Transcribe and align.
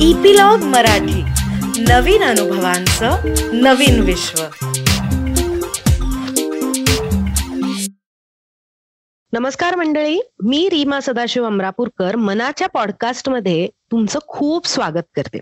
Epilogue 0.00 0.58
Marathi. 0.58 1.22
नवीन 1.82 2.22
अनुभवांचं 2.22 3.16
नवीन 3.52 4.00
विश्व. 4.00 4.42
नमस्कार 9.32 9.76
मंडळी 9.76 10.20
मी 10.44 10.68
रीमा 10.68 11.00
सदाशिव 11.00 11.44
अमरापूरकर. 11.44 12.16
मनाच्या 12.16 12.68
पॉडकास्टमध्ये 12.68 13.68
तुमचं 13.90 14.18
खूप 14.28 14.66
स्वागत 14.66 15.02
करते. 15.16 15.38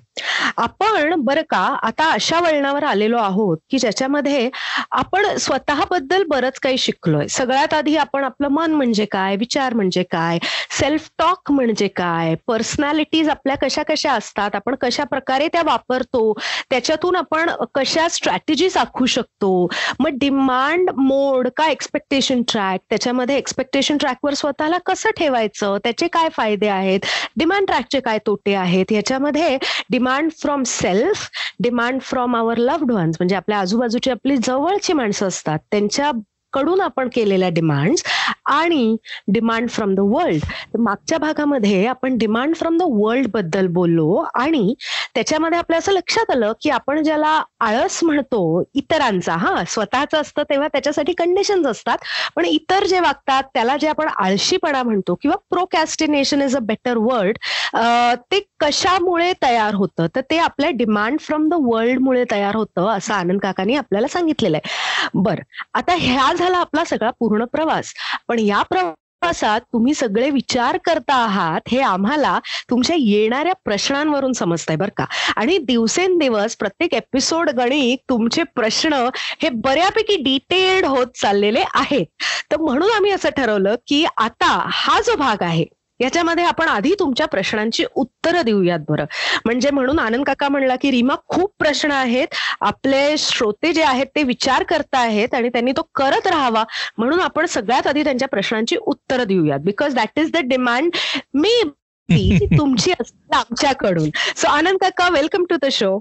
आपण 0.57 1.21
बरं 1.25 1.43
का 1.51 1.59
आता 1.83 2.11
अशा 2.13 2.41
वळणावर 2.41 2.85
आलेलो 2.85 3.17
आहोत 3.19 3.59
की 3.71 3.79
ज्याच्यामध्ये 3.79 4.49
आपण 4.91 5.27
स्वतःबद्दल 5.37 6.23
बरंच 6.29 6.59
काही 6.63 6.79
शिकलोय. 6.79 7.27
सगळ्यात 7.29 7.75
आधी 7.75 7.97
आपण 7.97 8.25
आपलं 8.25 8.49
मन 8.49 8.73
म्हणजे 8.73 9.05
काय 9.05 9.37
विचार 9.37 9.75
म्हणजे 9.75 10.03
काय 10.03 10.39
सेल्फ 10.81 11.09
टॉक 11.19 11.51
म्हणजे 11.51 11.89
काय 11.89 12.35
पर्सनॅलिटीज 12.47 13.29
आपल्या 13.29 13.57
कशा 13.63 13.83
कशा 13.83 14.13
असतात 14.13 14.55
आपण 14.55 14.75
कशा 14.81 15.05
प्रकारे 15.05 15.49
त्या 15.49 15.63
वापरतो 15.65 16.33
त्याच्यातून 16.71 17.17
आपण 17.17 17.51
कशा 17.75 18.09
स्ट्रॅटेजीज 18.09 18.77
आखू 18.77 19.07
शकतो 19.07 19.53
मग 20.01 20.19
डिमांड 20.19 20.91
मोड 20.97 21.49
का 21.57 21.69
एक्सपेक्टेशन 21.71 22.43
ट्रॅक 22.43 22.81
त्याच्यामध्ये 22.91 23.37
एक्सपेक्टेशन 23.37 23.97
ट्रॅकवर 23.97 24.35
स्वतःला 24.35 24.79
कसं 24.87 25.11
ठेवायचं 25.17 25.77
त्याचे 25.85 26.09
काय 26.09 26.29
फायदे 26.29 26.69
आहेत 26.69 27.01
डिमांड 27.37 27.67
ट्रॅकचे 27.67 28.01
काय 28.01 28.19
तोटे 28.35 28.55
आहेत. 28.55 28.93
याच्यामध्ये 28.93 29.57
demand 29.91 30.31
from 30.33 30.63
self 30.67 31.29
demand 31.61 32.01
from 32.01 32.37
our 32.37 32.57
loved 32.59 32.93
ones 32.93 33.17
म्हणजे 33.21 33.37
आपल्या 33.37 33.59
आजूबाजूची 33.59 34.11
आपली 34.11 34.37
जवळची 34.37 34.93
माणसं 34.93 35.27
असतात. 35.27 35.59
त्यांच्या 35.71 36.11
कडून 36.53 36.81
आपण 36.81 37.09
केलेल्या 37.15 37.49
डिमांड्स 37.49 38.03
आणि 38.47 38.97
डिमांड 39.29 39.69
फ्रॉम 39.69 39.95
द 39.95 40.01
वर्ल्ड 40.07 40.77
मागच्या 40.79 41.19
भागामध्ये 41.19 41.87
आपण 41.87 42.17
डिमांड 42.19 42.55
फ्रॉम 42.57 42.77
द 42.79 42.83
वर्ल्डबद्दल 42.91 43.67
बोललो 43.73 44.25
आणि 44.35 44.75
त्याच्यामध्ये 45.15 45.59
आपल्या 45.59 45.79
असं 45.79 45.93
लक्षात 45.93 46.31
आलं 46.31 46.53
की 46.63 46.71
आपण 46.71 47.03
ज्याला 47.03 47.41
आळस 47.61 47.99
म्हणतो 48.05 48.63
इतरांचा 48.75 49.35
हा 49.37 49.63
स्वतःच 49.69 50.15
असतं 50.15 50.43
तेव्हा 50.51 50.69
त्याच्यासाठी 50.69 51.13
कंडिशन्स 51.19 51.67
असतात. 51.67 51.99
पण 52.37 52.45
इतर 52.45 52.85
जे 52.87 53.01
वागतात 53.01 53.43
त्याला 53.55 53.77
जे 53.77 53.89
आपण 53.89 54.09
आळशीपणा 54.17 54.83
म्हणतो 54.83 55.15
किंवा 55.23 55.37
procrastination 55.51 56.43
is 56.43 56.57
a 56.57 56.61
better 56.63 56.97
word 56.99 57.39
ते 58.33 58.41
कशामुळे 58.61 59.33
तयार 59.43 59.75
होतं? 59.75 60.07
तर 60.17 60.21
ते 60.31 60.39
आपल्या 60.39 60.71
डिमांड 60.75 61.19
फ्रॉम 61.21 61.49
द 61.49 61.55
वर्ल्डमुळे 61.65 62.25
तयार 62.31 62.57
होतं 62.57 62.89
असं 62.91 63.15
आनंद 63.15 63.41
काकांनी 63.43 63.77
आपल्याला 63.77 64.09
सांगितलेलं 64.09 64.57
आहे. 64.57 65.09
बरं 65.15 65.43
आता 65.75 65.95
ह्या 65.99 66.33
झाला 66.39 66.59
आपला 66.59 66.85
सगळा 66.85 67.11
पूर्ण 67.21 67.45
प्रवास. 67.53 67.93
पण 68.29 68.34
या 68.39 68.63
प्रवासात 68.63 69.61
तुम्ही 69.73 69.95
सगळे 69.95 70.31
विचार 70.31 70.79
करता 70.85 71.15
आहात 71.15 71.61
हे 71.69 71.81
आम्हाला 71.81 72.39
तुमच्या 72.71 72.97
येणाऱ्या 72.99 73.53
प्रश्नांवरून 73.65 74.33
समजतंय 74.33 74.77
बरं 74.77 74.91
का. 74.97 75.05
आणि 75.37 75.59
दिवसेंदिवस 75.59 76.57
प्रत्येक 76.57 76.95
एपिसोड 76.95 77.51
गणित 77.51 77.99
तुमचे 78.09 78.43
प्रश्न 78.43 79.09
हे 79.43 79.49
बऱ्यापैकी 79.49 80.17
डिटेल्ड 80.17 80.87
होत 80.87 81.07
चाललेले 81.21 81.65
आहेत. 81.75 82.07
तर 82.51 82.57
म्हणून 82.57 82.91
आम्ही 82.91 83.11
असं 83.11 83.29
ठरवलं 83.31 83.75
की 83.87 84.05
आता 84.17 84.69
हा 84.73 85.01
जो 85.01 85.17
भाग 85.17 85.43
आहे 85.43 85.65
याच्यामध्ये 86.05 86.45
आपण 86.45 86.69
आधी 86.69 86.95
तुमच्या 86.99 87.27
प्रश्नांची 87.27 87.85
उत्तरं 87.95 88.43
देऊयात 88.43 88.79
बरं. 88.89 89.05
म्हणजे 89.45 89.71
म्हणून 89.71 89.99
आनंद 89.99 90.25
काका 90.25 90.49
म्हणला 90.49 90.77
की 90.77 90.91
रीमा 90.91 91.15
खूप 91.29 91.53
प्रश्न 91.59 91.91
आहेत. 91.91 92.35
आपले 92.61 93.15
श्रोते 93.19 93.73
जे 93.73 93.83
आहेत 93.83 94.07
ते 94.17 94.23
विचार 94.23 94.63
करता 94.63 94.99
आहेत 94.99 95.35
आणि 95.35 95.49
त्यांनी 95.49 95.73
तो 95.73 95.83
करत 95.95 96.27
राहावा. 96.27 96.65
म्हणून 96.99 97.21
आपण 97.21 97.47
सगळ्यात 97.47 97.87
आधी 97.87 98.05
त्यांच्या 98.05 98.29
प्रश्नांची 98.29 98.77
उत्तरं 98.77 99.25
देऊयात. 99.25 99.61
Because 99.61 99.95
that 99.95 100.19
is 100.19 100.31
the 100.33 100.37
demand 100.45 100.91
मी 101.35 101.61
तुमची 102.59 102.93
असते 102.93 103.37
आमच्याकडून. 103.37 104.09
सो 104.37 104.49
आनंद 104.49 104.79
काका 104.81 105.09
welcome 105.09 105.45
to 105.51 105.57
the 105.63 105.69
show 105.73 105.99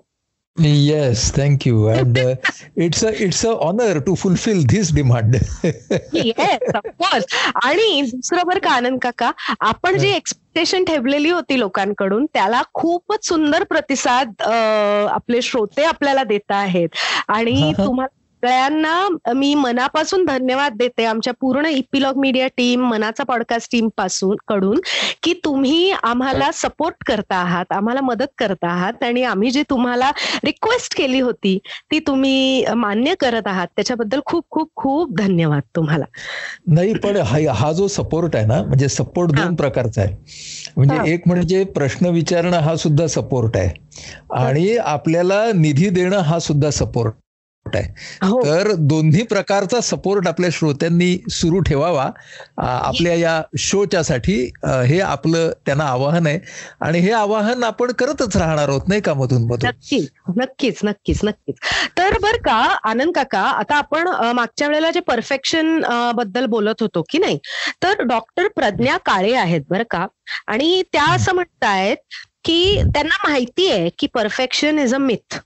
Yes, 0.57 1.31
thank 1.31 1.65
you. 1.65 1.89
And 1.89 2.15
uh, 2.15 2.35
it's 2.75 3.01
a 3.01 3.23
it's 3.23 3.43
a 3.43 3.57
honor 3.57 3.99
to 3.99 4.15
fulfill 4.15 4.61
this 4.61 4.91
demand. 4.91 5.33
yes, 6.11 6.61
of 6.75 6.85
course. 6.97 7.25
आणि 7.65 8.01
दुसरं 8.01 8.47
बरं 8.47 8.59
का 8.59 8.71
आनंद 8.71 8.99
काका 9.01 9.31
आपण 9.59 9.97
जी 9.97 10.09
एक्सपेक्टेशन 10.09 10.83
ठेवलेली 10.83 11.29
होती 11.29 11.59
लोकांकडून 11.59 12.25
त्याला 12.25 12.61
खूपच 12.73 13.27
सुंदर 13.27 13.63
प्रतिसाद 13.63 14.41
आपले 14.41 15.41
श्रोते 15.41 15.83
आपल्याला 15.83 16.23
देत 16.23 16.51
आहेत 16.51 16.89
आणि 17.27 17.73
तुम्हाला 17.77 18.22
सगळ्यांना 18.43 19.33
मी 19.33 19.53
मनापासून 19.55 20.25
धन्यवाद 20.25 20.73
देते 20.77 21.03
आमच्या 21.05 21.33
पूर्ण 21.33 21.65
इपिलॉग 21.65 22.17
मीडिया 22.17 22.47
टीम 22.47 22.81
मनाचा 22.85 23.23
पॉडकास्ट 23.23 23.71
टीमपासून 23.71 24.35
कडून 24.47 24.79
की 25.23 25.33
तुम्ही 25.45 25.91
आम्हाला 26.03 26.49
सपोर्ट 26.53 26.95
करता 27.07 27.35
आहात 27.35 27.71
आम्हाला 27.71 28.01
मदत 28.01 28.33
करता 28.37 28.67
आहात 28.67 29.03
आणि 29.03 29.23
आम्ही 29.23 29.51
जी 29.51 29.63
तुम्हाला 29.69 30.11
रिक्वेस्ट 30.43 30.97
केली 30.97 31.19
होती 31.19 31.57
ती 31.91 31.99
तुम्ही 31.99 32.65
मान्य 32.75 33.13
करत 33.19 33.47
आहात 33.47 33.67
त्याच्याबद्दल 33.75 34.19
खूप 34.25 34.45
खूप 34.49 34.69
खूप 34.75 35.15
धन्यवाद 35.17 35.61
तुम्हाला. 35.75 36.05
नाही 36.67 36.93
पण 36.93 37.17
हा 37.55 37.71
जो 37.71 37.87
सपोर्ट 37.87 38.35
आहे 38.35 38.45
ना 38.45 38.61
म्हणजे 38.63 38.89
सपोर्ट 38.89 39.31
दोन 39.31 39.55
प्रकारचा 39.55 40.01
आहे. 40.01 40.15
म्हणजे 40.77 41.13
एक 41.13 41.21
म्हणजे 41.25 41.63
प्रश्न 41.63 42.05
विचारणं 42.05 42.57
हा 42.57 42.75
सुद्धा 42.75 43.07
सपोर्ट 43.07 43.57
आहे. 43.57 43.69
आणि 44.35 44.77
आपल्याला 44.77 45.43
निधी 45.55 45.89
देणं 45.89 46.17
हा 46.17 46.39
सुद्धा 46.39 46.69
सपोर्ट 46.69 47.13
तर 47.65 48.71
दोन्ही 48.77 49.23
प्रकारचा 49.23 49.79
सपोर्ट 49.81 50.27
आपल्या 50.27 50.49
श्रोत्यांनी 50.53 51.17
सुरू 51.31 51.59
ठेवावा. 51.59 52.09
आपल्या 52.57 53.13
या 53.15 53.41
शोच्या 53.59 54.03
साठी 54.03 54.35
हे 54.65 54.99
आपलं 55.01 55.51
त्यांना 55.65 55.83
आवाहन 55.83 56.27
आहे. 56.27 56.39
आणि 56.81 56.99
हे 56.99 57.11
आवाहन 57.11 57.63
आपण 57.63 57.91
करतच 57.99 58.37
राहणार 58.37 58.69
आहोत 58.69 58.87
नाही 58.87 59.01
का 59.01 59.13
मधून 59.13 59.43
मधून? 59.43 59.69
नक्कीच 59.69 60.09
नक्कीच 60.37 60.79
नक्कीच 60.83 61.19
नक्कीच. 61.23 61.55
तर 61.97 62.17
बर 62.21 62.37
का 62.45 62.57
आनंद 62.89 63.15
काका 63.15 63.41
आता 63.41 63.75
आपण 63.75 64.07
मागच्या 64.35 64.67
वेळेला 64.67 64.91
जे 64.91 64.99
परफेक्शनबद्दल 65.07 66.45
बोलत 66.45 66.81
होतो 66.81 67.03
की 67.09 67.17
नाही? 67.17 67.37
तर 67.83 68.01
डॉक्टर 68.03 68.47
प्रज्ञा 68.55 68.97
काळे 69.05 69.33
आहेत 69.35 69.61
बरं 69.69 69.83
का. 69.89 70.05
आणि 70.47 70.81
त्या 70.93 71.05
असं 71.13 71.35
म्हणतायत 71.35 71.97
की 72.45 72.81
त्यांना 72.93 73.27
माहिती 73.27 73.69
आहे 73.71 73.89
की 73.99 74.07
परफेक्शन 74.13 74.79
इज 74.79 74.93
अ 74.95 74.97
मिथ 74.97 75.39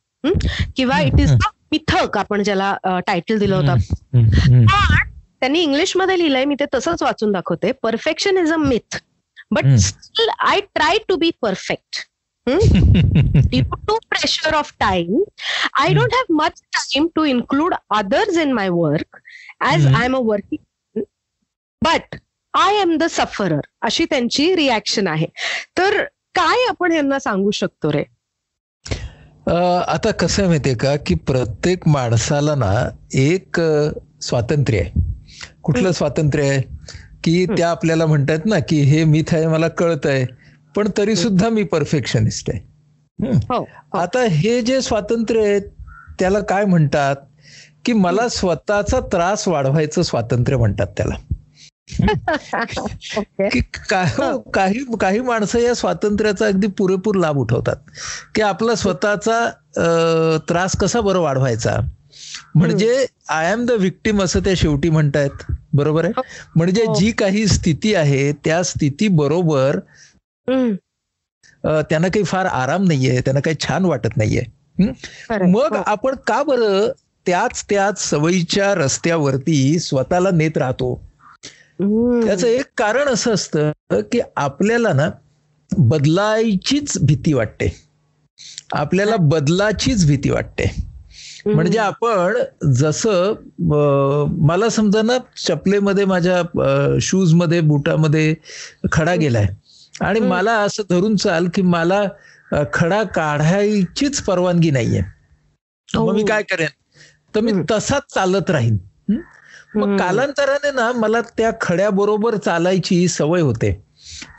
किंवा 0.75 0.99
इट 0.99 1.19
इज 1.19 1.31
अ 1.31 1.49
मिथक 1.71 2.17
आपण 2.17 2.43
ज्याला 2.43 2.75
टायटल 3.07 3.37
दिलं 3.39 3.55
होतं. 3.55 3.77
पण 4.13 4.65
त्यांनी 5.39 5.59
इंग्लिशमध्ये 5.61 6.17
लिहिलंय 6.17 6.45
मी 6.45 6.55
ते 6.59 6.65
तसंच 6.73 7.03
वाचून 7.03 7.31
दाखवते. 7.31 7.71
Perfection 7.83 8.37
is 8.37 8.51
a 8.53 8.57
myth 8.57 8.97
but 9.51 9.65
still 9.79 10.29
I 10.39 10.59
try 10.75 10.97
to 11.07 11.15
be 11.15 11.31
perfect 11.41 12.05
due 12.47 13.61
to 13.87 13.97
pressure 14.09 14.53
of 14.55 14.71
time 14.79 15.21
I 15.79 15.93
don't 15.93 16.13
have 16.13 16.33
much 16.35 16.61
time 16.73 17.07
to 17.15 17.23
include 17.25 17.73
others 17.95 18.37
in 18.37 18.51
my 18.53 18.69
work 18.69 19.19
as 19.65 19.87
I 19.87 20.05
am 20.05 20.15
a 20.15 20.19
working 20.25 21.03
but 21.81 22.15
I 22.53 22.81
am 22.81 22.95
the 22.97 23.07
sufferer 23.09 23.59
अशी 23.81 24.05
त्यांची 24.05 24.55
reaction 24.55 25.07
आहे. 25.07 25.27
तर 25.77 26.03
काय 26.35 26.67
आपण 26.69 26.91
यांना 26.91 27.19
सांगू 27.19 27.51
शकतो 27.51 27.91
रे? 27.91 28.03
आता 29.47 30.11
कसं 30.11 30.41
आहे 30.41 30.47
माहितीये 30.47 30.75
का 30.75 30.95
की 30.95 31.15
प्रत्येक 31.15 31.87
माणसाला 31.87 32.55
ना 32.55 32.89
एक 33.13 33.61
स्वातंत्र्य 34.21 34.79
आहे. 34.79 34.91
कुठलं 35.63 35.91
स्वातंत्र्य 35.91 36.49
आहे? 36.49 36.61
की 37.23 37.45
त्या 37.45 37.69
आपल्याला 37.69 38.05
म्हणतात 38.05 38.45
ना 38.45 38.59
की 38.59 38.81
हे 38.81 39.03
मिथ 39.03 39.33
आहे 39.35 39.47
मला 39.47 39.67
कळत 39.67 40.05
आहे 40.05 40.25
पण 40.75 40.87
तरी 40.97 41.15
सुद्धा 41.15 41.49
मी 41.49 41.63
परफेक्शनिस्ट 41.63 42.49
आहे. 42.49 42.59
आता 43.93 44.23
हे 44.23 44.61
जे 44.61 44.81
स्वातंत्र्य 44.81 45.45
आहे 45.45 45.59
त्याला 46.19 46.39
काय 46.39 46.65
म्हणतात? 46.65 47.15
की 47.85 47.93
मला 47.93 48.27
स्वतःचा 48.29 48.99
त्रास 48.99 49.47
वाढवायचं 49.47 50.01
स्वातंत्र्य 50.01 50.57
म्हणतात 50.57 50.87
त्याला. 50.87 51.15
काही 54.53 54.83
काही 55.01 55.19
माणसं 55.21 55.59
या 55.59 55.73
स्वातंत्र्याचा 55.75 56.47
अगदी 56.47 56.67
पुरेपूर 56.67 57.15
लाभ 57.15 57.37
उठवतात. 57.37 57.75
की 58.35 58.41
आपला 58.41 58.75
स्वतःचा 58.75 60.37
त्रास 60.49 60.77
कसा 60.77 61.01
बरं 61.01 61.19
वाढवायचा? 61.19 61.75
म्हणजे 62.55 63.05
आय 63.29 63.51
एम 63.51 63.65
द 63.65 63.71
विक्टीम 63.71 64.21
असं 64.21 64.39
त्या 64.39 64.53
शेवटी 64.57 64.89
म्हणतायत. 64.89 65.51
बरोबर 65.73 66.05
आहे? 66.05 66.21
म्हणजे 66.55 66.85
जी 66.99 67.11
काही 67.11 67.47
स्थिती 67.47 67.95
आहे 67.95 68.31
त्या 68.31 68.63
स्थिती 68.63 69.07
बरोबर 69.07 69.79
त्यांना 71.63 72.07
काही 72.07 72.23
फार 72.23 72.45
आराम 72.45 72.83
नाहीये 72.83 73.19
त्यांना 73.21 73.41
काही 73.41 73.55
छान 73.59 73.85
वाटत 73.85 74.17
नाहीये. 74.17 74.43
मग 75.41 75.75
आपण 75.87 76.15
का 76.15 76.43
बरं 76.43 76.91
त्याच 77.25 77.63
त्याच 77.69 78.09
सवयीच्या 78.09 78.75
रस्त्यावरती 78.75 79.79
स्वतःला 79.79 80.29
नेत 80.31 80.57
राहतो? 80.57 81.06
त्याचं 81.81 82.47
एक 82.47 82.65
कारण 82.77 83.07
असं 83.07 83.33
असतं 83.33 83.71
की 83.91 84.19
आपल्याला 84.35 84.93
ना 84.93 85.09
बदलायचीच 85.77 86.97
भीती 87.01 87.33
वाटते. 87.33 87.75
आपल्याला 88.73 89.15
बदलाचीच 89.15 90.07
भीती 90.07 90.29
वाटते. 90.29 90.87
म्हणजे 91.45 91.79
आपण 91.79 92.37
जसं 92.73 93.33
मला 94.45 94.69
समजा 94.69 95.01
ना 95.01 95.17
चपलेमध्ये 95.47 96.05
माझ्या 96.05 96.97
शूजमध्ये 97.01 97.61
बुटामध्ये 97.61 98.35
खडा 98.91 99.15
गेलाय. 99.15 99.47
आणि 100.01 100.19
मला 100.19 100.53
असं 100.53 100.83
धरून 100.89 101.15
चाल 101.15 101.47
की 101.53 101.61
मला 101.61 102.03
खडा 102.73 103.03
काढायचीच 103.03 104.21
परवानगी 104.21 104.71
नाहीये. 104.71 105.01
मग 105.95 106.13
मी 106.13 106.23
काय 106.25 106.43
करेन? 106.43 106.67
तर 107.35 107.41
मी 107.41 107.51
तसाच 107.71 108.01
चालत 108.13 108.49
राहीन. 108.49 108.77
मग 109.75 109.97
कालांतराने 109.99 110.71
ना 110.71 110.91
मला 110.91 111.21
त्या 111.21 111.51
खड्याबरोबर 111.61 112.35
चालायची 112.35 113.07
सवय 113.07 113.41
होते. 113.41 113.83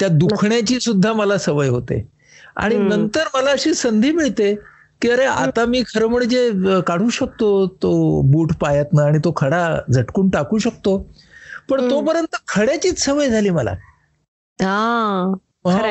त्या 0.01 0.09
दुखण्याची 0.09 0.81
सुद्धा 0.81 1.13
मला 1.13 1.39
सवय 1.39 1.69
होते. 1.69 2.09
आणि 2.57 2.75
नंतर 2.79 3.25
मला 3.35 3.51
अशी 3.51 3.75
संधी 3.75 4.13
मिळते 4.13 4.55
की 5.03 5.11
अरे 5.11 5.25
आता 5.25 5.65
मी 5.65 5.83
खरं 5.95 6.07
म्हणजे 6.07 6.51
काढू 6.87 7.09
शकतो 7.09 7.67
तो 7.67 8.23
बूट 8.23 8.53
पायातनं 8.61 9.03
आणि 9.03 9.19
तो 9.19 9.33
खडा 9.37 9.79
झटकून 9.95 10.31
टाकू 10.31 10.59
शकतो. 10.59 11.07
पण 11.69 11.91
तोपर्यंत 11.91 12.37
खड्याचीच 12.49 13.05
सवय 13.05 13.29
झाली 13.29 13.51
मला. 13.51 13.75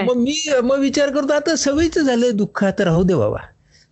मग 0.04 0.16
मी 0.16 0.50
मग 0.64 0.80
विचार 0.80 1.10
करतो 1.10 1.34
आता 1.34 1.56
सवयीच 1.56 2.00
झालंय 2.00 2.32
दुःख 2.32 2.64
आता 2.64 2.86
राहू 2.86 3.04
दे 3.04 3.16
बाबा. 3.16 3.38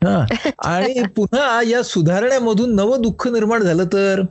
हा 0.03 0.25
आणि 0.59 1.03
पुन्हा 1.15 1.61
या 1.61 1.83
सुधारण्यामधून 1.83 2.75
नवं 2.75 3.01
दुःख 3.01 3.27
निर्माण 3.27 3.63
झालं 3.63 3.85
तर? 3.85 4.21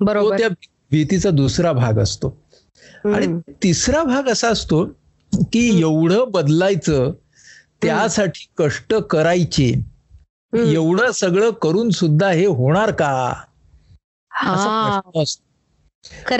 बरोबर. 0.00 0.38
त्या 0.38 0.48
भीतीचा 0.90 1.30
दुसरा 1.30 1.72
भाग 1.72 1.98
असतो. 1.98 2.42
आणि 3.04 3.26
तिसरा 3.62 4.02
भाग 4.02 4.28
असा 4.28 4.48
असतो 4.48 4.84
की 5.32 5.80
एवढं 5.80 6.24
बदलायचं 6.28 7.12
त्यासाठी 7.82 8.46
कष्ट 8.58 8.94
करायचे. 8.94 9.96
एवढं 10.72 11.10
सगळं 11.10 11.50
करून 11.50 11.90
सुद्धा 11.90 12.30
हे 12.30 12.46
होणार 12.46 12.90
का? 12.90 13.32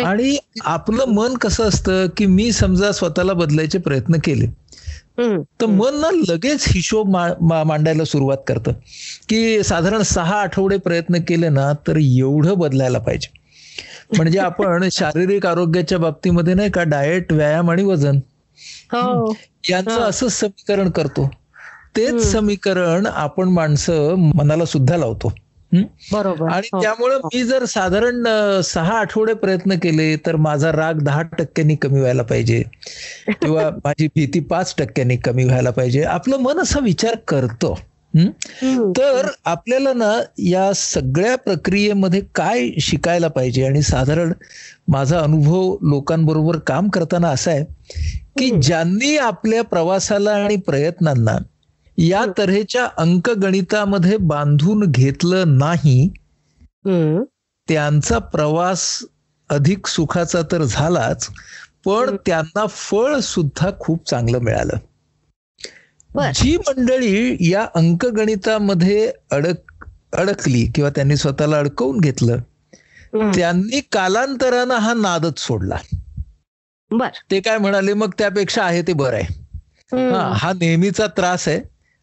आणि 0.04 0.38
आपलं 0.60 1.04
मन 1.04 1.34
कसं 1.34 1.64
असतं 1.64 2.06
की 2.16 2.26
मी 2.26 2.52
समजा 2.52 2.92
स्वतःला 2.92 3.32
बदलायचे 3.32 3.78
प्रयत्न 3.78 4.16
केले. 4.24 4.46
तर 5.60 5.66
मन 5.66 5.94
ना 5.94 6.10
लगेच 6.28 6.64
हिशोब 6.68 7.16
मांडायला 7.40 8.04
सुरुवात 8.04 8.36
करतं. 8.46 8.72
की 9.28 9.62
साधारण 9.62 10.02
सहा 10.02 10.40
आठवडे 10.40 10.76
प्रयत्न 10.76 11.18
केले 11.28 11.48
ना 11.48 11.72
तर 11.72 11.96
एवढं 11.96 12.58
बदलायला 12.58 12.98
पाहिजे. 12.98 13.32
म्हणजे 14.16 14.38
आपण 14.38 14.88
शारीरिक 14.92 15.46
आरोग्याच्या 15.46 15.98
बाबतीमध्ये 15.98 16.54
नाही 16.54 16.70
का 16.70 16.82
डाएट 16.82 17.32
व्यायाम 17.32 17.70
आणि 17.70 17.82
वजन. 17.82 18.16
हो. 18.92 19.32
यांचं 19.70 20.00
असं 20.00 20.28
समीकरण 20.28 20.90
करतो. 20.90 21.30
तेच 21.96 22.32
समीकरण 22.32 23.06
आपण 23.06 23.48
माणसं 23.48 24.14
मनाला 24.14 24.64
सुद्धा 24.64 24.96
लावतो. 24.96 25.32
बरोबर. 26.12 26.48
आणि 26.48 26.68
हो. 26.72 26.82
त्यामुळं 26.82 27.18
मी 27.24 27.42
जर 27.42 27.64
साधारण 27.64 28.24
सहा 28.60 28.98
आठवडे 28.98 29.34
प्रयत्न 29.34 29.72
केले 29.72 30.16
तर 30.16 30.36
माझा 30.36 30.72
राग 30.72 30.94
दहा 30.94 31.22
टक्क्यांनी 31.22 31.76
कमी 31.76 32.00
व्हायला 32.00 32.22
पाहिजे. 32.22 32.62
किंवा 33.28 33.70
माझी 33.84 34.06
भीती 34.06 34.40
पाच 34.40 34.74
टक्क्यांनी 34.78 35.16
कमी 35.16 35.44
व्हायला 35.44 35.70
पाहिजे. 35.70 36.02
आपलं 36.02 36.36
मन 36.36 36.58
असा 36.58 36.80
विचार 36.80 37.14
करतं. 37.28 37.74
तर 38.96 39.26
आपल्याला 39.44 39.92
ना 39.92 40.22
या 40.38 40.72
सगळ्या 40.74 41.36
प्रक्रियेमध्ये 41.36 42.22
काय 42.34 42.68
शिकायला 42.80 43.28
पाहिजे? 43.28 43.66
आणि 43.66 43.82
साधारण 43.82 44.32
माझा 44.88 45.20
अनुभव 45.20 45.76
लोकांबरोबर 45.82 46.58
काम 46.58 46.88
करताना 46.88 47.28
असा 47.28 47.50
आहे 47.50 47.64
की 48.38 48.50
ज्यांनी 48.62 49.16
आपल्या 49.16 49.62
प्रवासाला 49.62 50.30
आणि 50.30 50.56
प्रयत्नांना 50.56 51.38
या 51.98 52.24
तऱ्हेच्या 52.38 52.84
अंकगणितामध्ये 52.96 54.16
बांधून 54.26 54.84
घेतलं 54.90 55.58
नाही 55.58 56.08
त्यांचा 57.68 58.18
प्रवास 58.18 58.82
अधिक 59.50 59.86
सुखाचा 59.86 60.42
तर 60.52 60.62
झालाच 60.64 61.28
पण 61.84 62.16
त्यांना 62.26 62.66
फळ 62.66 63.18
सुद्धा 63.20 63.70
खूप 63.80 64.08
चांगलं 64.08 64.38
मिळालं. 64.38 64.76
जी 66.32 66.56
मंडळी 66.58 67.36
या 67.50 67.66
अंकगणितामध्ये 67.74 69.10
अडक 69.30 69.84
अडकली 70.12 70.64
किंवा 70.74 70.90
त्यांनी 70.90 71.16
स्वतःला 71.16 71.58
अडकवून 71.58 72.00
घेतलं 72.00 72.38
त्यांनी 73.34 73.80
कालांतरानं 73.92 74.74
हा 74.74 74.92
नादच 74.94 75.38
सोडला. 75.38 75.76
बर. 76.90 77.08
ते 77.30 77.40
काय 77.40 77.58
म्हणाले 77.58 77.92
मग 77.94 78.10
त्यापेक्षा 78.18 78.64
आहे 78.64 78.82
ते 78.82 78.92
बरं 78.92 79.16
आहे. 79.16 79.34
हा 80.10 80.20
हा 80.36 80.52
नेहमीचा 80.52 81.06
त्रास 81.06 81.48
आहे. 81.48 81.60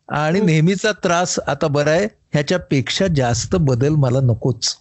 आणि 0.09 0.39
नेहमीचा 0.41 0.91
त्रास 0.91 1.39
आता 1.47 1.67
बरा 1.67 1.91
आहे 1.91 2.05
ह्याच्यापेक्षा 2.05 3.07
जास्त 3.07 3.55
बदल 3.55 3.95
मला 3.95 4.19
नकोच. 4.21 4.75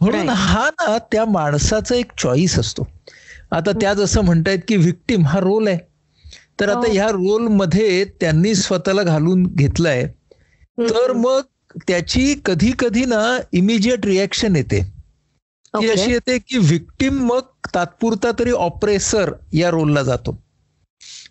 म्हणून 0.00 0.28
हा 0.28 0.68
ना 0.70 0.96
त्या 1.12 1.24
माणसाचा 1.24 1.94
एक 1.94 2.12
चॉईस 2.18 2.58
असतो. 2.58 2.86
आता 3.52 3.72
त्या 3.80 3.94
जसं 3.94 4.20
म्हणतायत 4.20 4.58
की 4.68 4.76
व्हिक्टीम 4.76 5.26
हा 5.26 5.40
रोल 5.40 5.68
आहे. 5.68 5.78
तर 6.60 6.68
आता 6.68 6.90
ह्या 6.92 7.08
रोलमध्ये 7.08 8.04
त्यांनी 8.20 8.54
स्वतःला 8.54 9.02
घालून 9.02 9.46
घेतलाय. 9.54 10.06
तर 10.78 11.12
मग 11.12 11.40
त्याची 11.88 12.34
कधी 12.44 12.72
कधी 12.78 13.04
ना 13.04 13.38
इमिजिएट 13.52 14.06
रिॲक्शन 14.06 14.56
येते. 14.56 14.80
ती 15.74 15.88
अशी 15.88 16.12
येते 16.12 16.38
की 16.38 16.58
व्हिक्टीम 16.58 17.18
मग 17.26 17.40
तात्पुरता 17.74 18.30
तरी 18.38 18.50
ऑपरेसर 18.50 19.32
या 19.52 19.70
रोलला 19.70 20.02
जातो. 20.02 20.36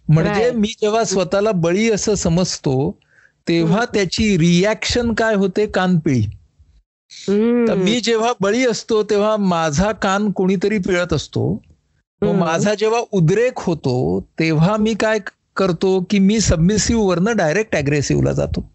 म्हणजे 0.10 0.52
मी 0.52 0.68
जेव्हा 0.82 1.04
स्वतःला 1.04 1.52
बळी 1.52 1.90
असं 1.92 2.16
समजतो 2.16 3.00
तेव्हा 3.48 3.86
त्याची 3.86 4.38
रिॲक्शन 4.38 5.14
काय 5.14 5.36
होते? 5.36 5.66
कानपिळी 5.66 6.22
तर 7.68 7.76
मी 7.76 8.00
जेव्हा 8.00 8.34
बळी 8.42 8.66
असतो 8.66 9.04
तेव्हा 9.04 9.38
माझा 9.38 9.92
कान 9.92 10.32
कोणीतरी 10.32 10.78
पिळत 10.78 11.14
असतो. 11.14 11.62
माझा 12.22 12.74
जेव्हा 12.74 13.00
उद्रेक 13.12 13.54
होतो 13.58 13.96
तेव्हा 14.40 14.78
मी 14.78 14.94
काय 14.94 15.20
करतो 15.58 16.00
की 16.10 16.20
मी 16.20 16.40
सबमिसिव्ह 16.40 17.04
वरनं 17.04 17.36
डायरेक्ट 17.36 17.76
अग्रेसिव्हला 17.76 18.32
जातो. 18.32 18.70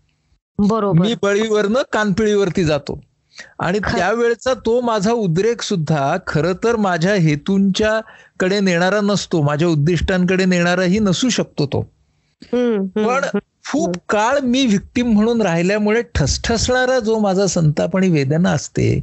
बरोबर. 0.58 0.98
मी 0.98 1.14
बळीवरनं 1.22 1.82
कानपिळीवरती 1.92 2.64
जातो. 2.64 3.00
आणि 3.58 3.78
त्यावेळेचा 3.78 4.52
तो 4.66 4.80
माझा 4.80 5.12
उद्रेक 5.12 5.62
सुद्धा 5.62 6.16
खर 6.26 6.52
तर 6.64 6.76
माझ्या 6.76 7.14
हेतूंच्या 7.14 8.00
कडे 8.40 8.60
नेणारा 8.60 9.00
नसतो 9.00 9.42
माझ्या 9.42 9.68
उद्दिष्टांकडे 9.68 10.44
नेणाराही 10.44 10.98
नसू 10.98 11.28
शकतो 11.28 11.66
तो. 11.66 11.80
पण 12.96 13.38
खूप 13.70 13.96
काळ 14.08 14.38
मी 14.42 14.64
व्हिक्टीम 14.66 15.12
म्हणून 15.12 15.42
राहिल्यामुळे 15.42 16.02
ठसठसणारा 16.14 16.98
जो 16.98 17.18
माझा 17.18 17.46
संताप 17.46 17.96
आणि 17.96 18.08
वेदना 18.08 18.50
असते 18.50 18.98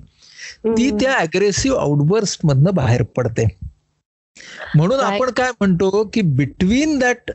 ती 0.67 0.89
त्या 0.91 1.13
अग्रेसिव्ह 1.13 1.79
आउटबर्स्ट 1.79 2.45
मधनं 2.45 2.73
बाहेर 2.75 3.03
पडते. 3.17 3.45
म्हणून 4.75 4.99
आपण 4.99 5.29
काय 5.37 5.51
म्हणतो 5.59 6.03
की 6.13 6.21
between 6.21 6.97
that 6.99 7.31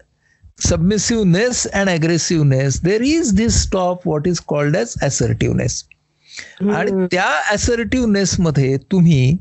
submissiveness 0.61 1.67
and 1.67 1.89
aggressiveness 1.91 2.81
there 2.83 3.03
is 3.03 3.35
this 3.37 3.63
stop 3.63 4.07
what 4.07 4.29
is 4.29 4.41
called 4.49 4.77
as 4.77 4.95
assertiveness 5.03 5.83
आणि 6.75 7.07
त्या 7.11 7.55
असर्टिव्हनेस 7.55 8.37
मध्ये 8.41 8.77
तुम्ही 8.77 9.37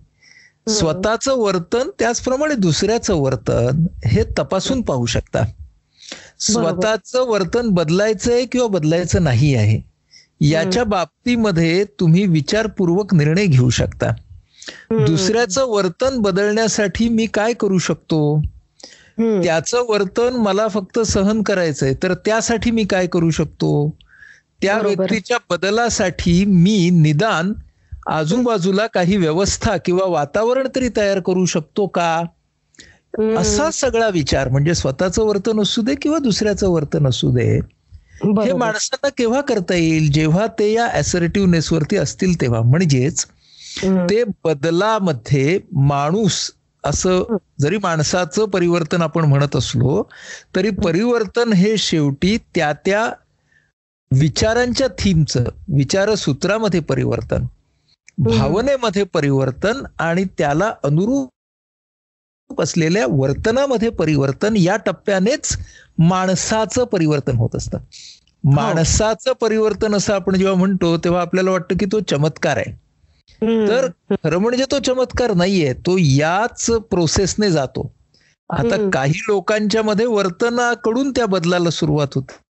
स्वतःचं 0.70 1.34
वर्तन 1.38 1.90
त्याचप्रमाणे 2.00 2.56
दुसऱ्याचं 2.56 3.16
वर्तन 3.16 3.86
हे 4.06 4.24
तपासून 4.40 4.82
पाहू 4.82 5.06
शकता. 5.06 5.44
स्वतःचं 6.40 7.26
वर्तन 7.28 7.70
बदलायचंय 7.70 8.46
किंवा 8.46 8.68
बदलायचं 8.68 9.24
नाही 9.24 9.56
आहे 9.56 9.82
याच्या 10.42 10.84
बाबतीमध्ये 10.84 11.84
तुम्ही 12.00 12.26
विचारपूर्वक 12.26 13.14
निर्णय 13.14 13.46
घेऊ 13.46 13.70
शकता. 13.70 14.12
दुसऱ्याचं 14.92 15.66
वर्तन 15.66 16.18
बदलण्यासाठी 16.18 17.10
मी 17.10 17.26
काय 17.26 17.54
करू 17.54 17.78
शकतो? 17.78 18.42
त्याचं 19.44 19.86
वर्तन 19.88 20.36
मला 20.36 20.68
फक्त 20.68 21.00
सहन 21.00 21.42
करायचंय 21.42 21.94
तर 22.04 22.14
त्यासाठी 22.14 22.72
मी 22.72 22.84
काय 22.84 23.08
करू 23.08 23.30
शकतो? 23.30 23.96
त्या 24.66 24.78
व्यक्तीच्या 24.80 25.38
बदलासाठी 25.50 26.44
मी 26.46 26.90
निदान 26.90 27.54
आजूबाजूला 28.08 28.88
काही 28.88 29.18
व्यवस्था 29.18 29.78
किंवा 29.78 30.06
वातावरण 30.06 30.68
तरी 30.76 30.90
तयार 30.98 31.20
करू 31.20 31.46
शकतो 31.46 31.88
का? 31.88 32.24
असा 33.38 33.70
सगळा 33.72 34.10
विचार 34.10 34.50
म्हणजे 34.50 34.74
स्वतःचं 34.76 35.24
वर्तन 35.24 35.62
असू 35.62 35.82
दे 35.82 35.96
किंवा 35.96 36.18
दुसऱ्याचं 36.18 36.70
वर्तन 36.70 37.08
असू 37.08 37.32
दे 37.32 37.60
हे 38.44 38.54
माणसांना 38.54 39.10
केव्हा 39.10 39.42
करता 39.42 39.76
येईल? 39.76 40.12
जेव्हा 40.12 40.46
ते 40.60 40.72
या 40.74 40.86
असर्टिव्हनेस 40.86 41.72
वरती 41.74 41.98
असतील 41.98 42.42
तेव्हा. 42.42 42.62
म्हणजेच 42.62 43.26
ते 44.10 44.24
बदलामध्ये 44.44 45.60
माणूस 45.72 46.52
असं 46.84 47.38
जरी 47.62 47.78
माणसाचं 47.78 48.46
परिवर्तन 48.46 49.02
आपण 49.02 49.26
म्हणत 49.26 49.56
असलो 49.56 50.04
तरी 50.56 50.70
परिवर्तन 50.70 51.54
हे 51.54 51.78
शेवटी 51.78 52.38
त्या 52.56 52.74
त्या 52.86 53.10
विचारांच्या 54.20 54.88
थीमचं 54.88 55.44
विचारसूत्रामध्ये 55.68 56.80
परिवर्तन 56.80 57.46
भावनेमध्ये 58.18 59.04
परिवर्तन 59.04 59.86
आणि 60.00 60.24
त्याला 60.38 60.74
अनुरूप 60.84 62.62
असलेल्या 62.62 63.06
वर्तनामध्ये 63.10 63.90
परिवर्तन 63.90 64.56
या 64.58 64.78
टप्प्यानेच 64.78 65.58
माणसाचं 65.98 66.84
परिवर्तन 66.84 67.36
होत 67.36 67.56
असतं. 67.56 67.78
माणसाचं 68.44 69.34
परिवर्तन 69.34 69.96
असं 69.96 70.14
आपण 70.14 70.36
जेव्हा 70.36 70.56
म्हणतो 70.56 70.98
तेव्हा 70.98 71.22
आपल्याला 71.22 71.52
वाटतं 71.52 71.78
की 71.78 71.86
तो 71.86 72.00
चमत्कार 72.00 72.58
आहे. 72.58 72.72
तर 73.68 73.88
खरं 74.12 74.38
म्हणजे 74.38 74.66
तो 74.72 74.80
चमत्कार 74.80 75.34
नाहीये 75.34 75.74
तो 75.74 75.98
याच 76.00 76.66
प्रोसेसने 76.66 77.52
जातो. 77.52 77.92
आता 78.50 78.90
काही 78.90 79.14
लोकांच्या 79.28 79.84
मध्ये 79.84 80.06
वर्तनाकडून 80.06 81.12
त्या 81.12 81.26
बदलाला 81.26 81.70
सुरुवात 81.70 82.08
होते. 82.16 82.45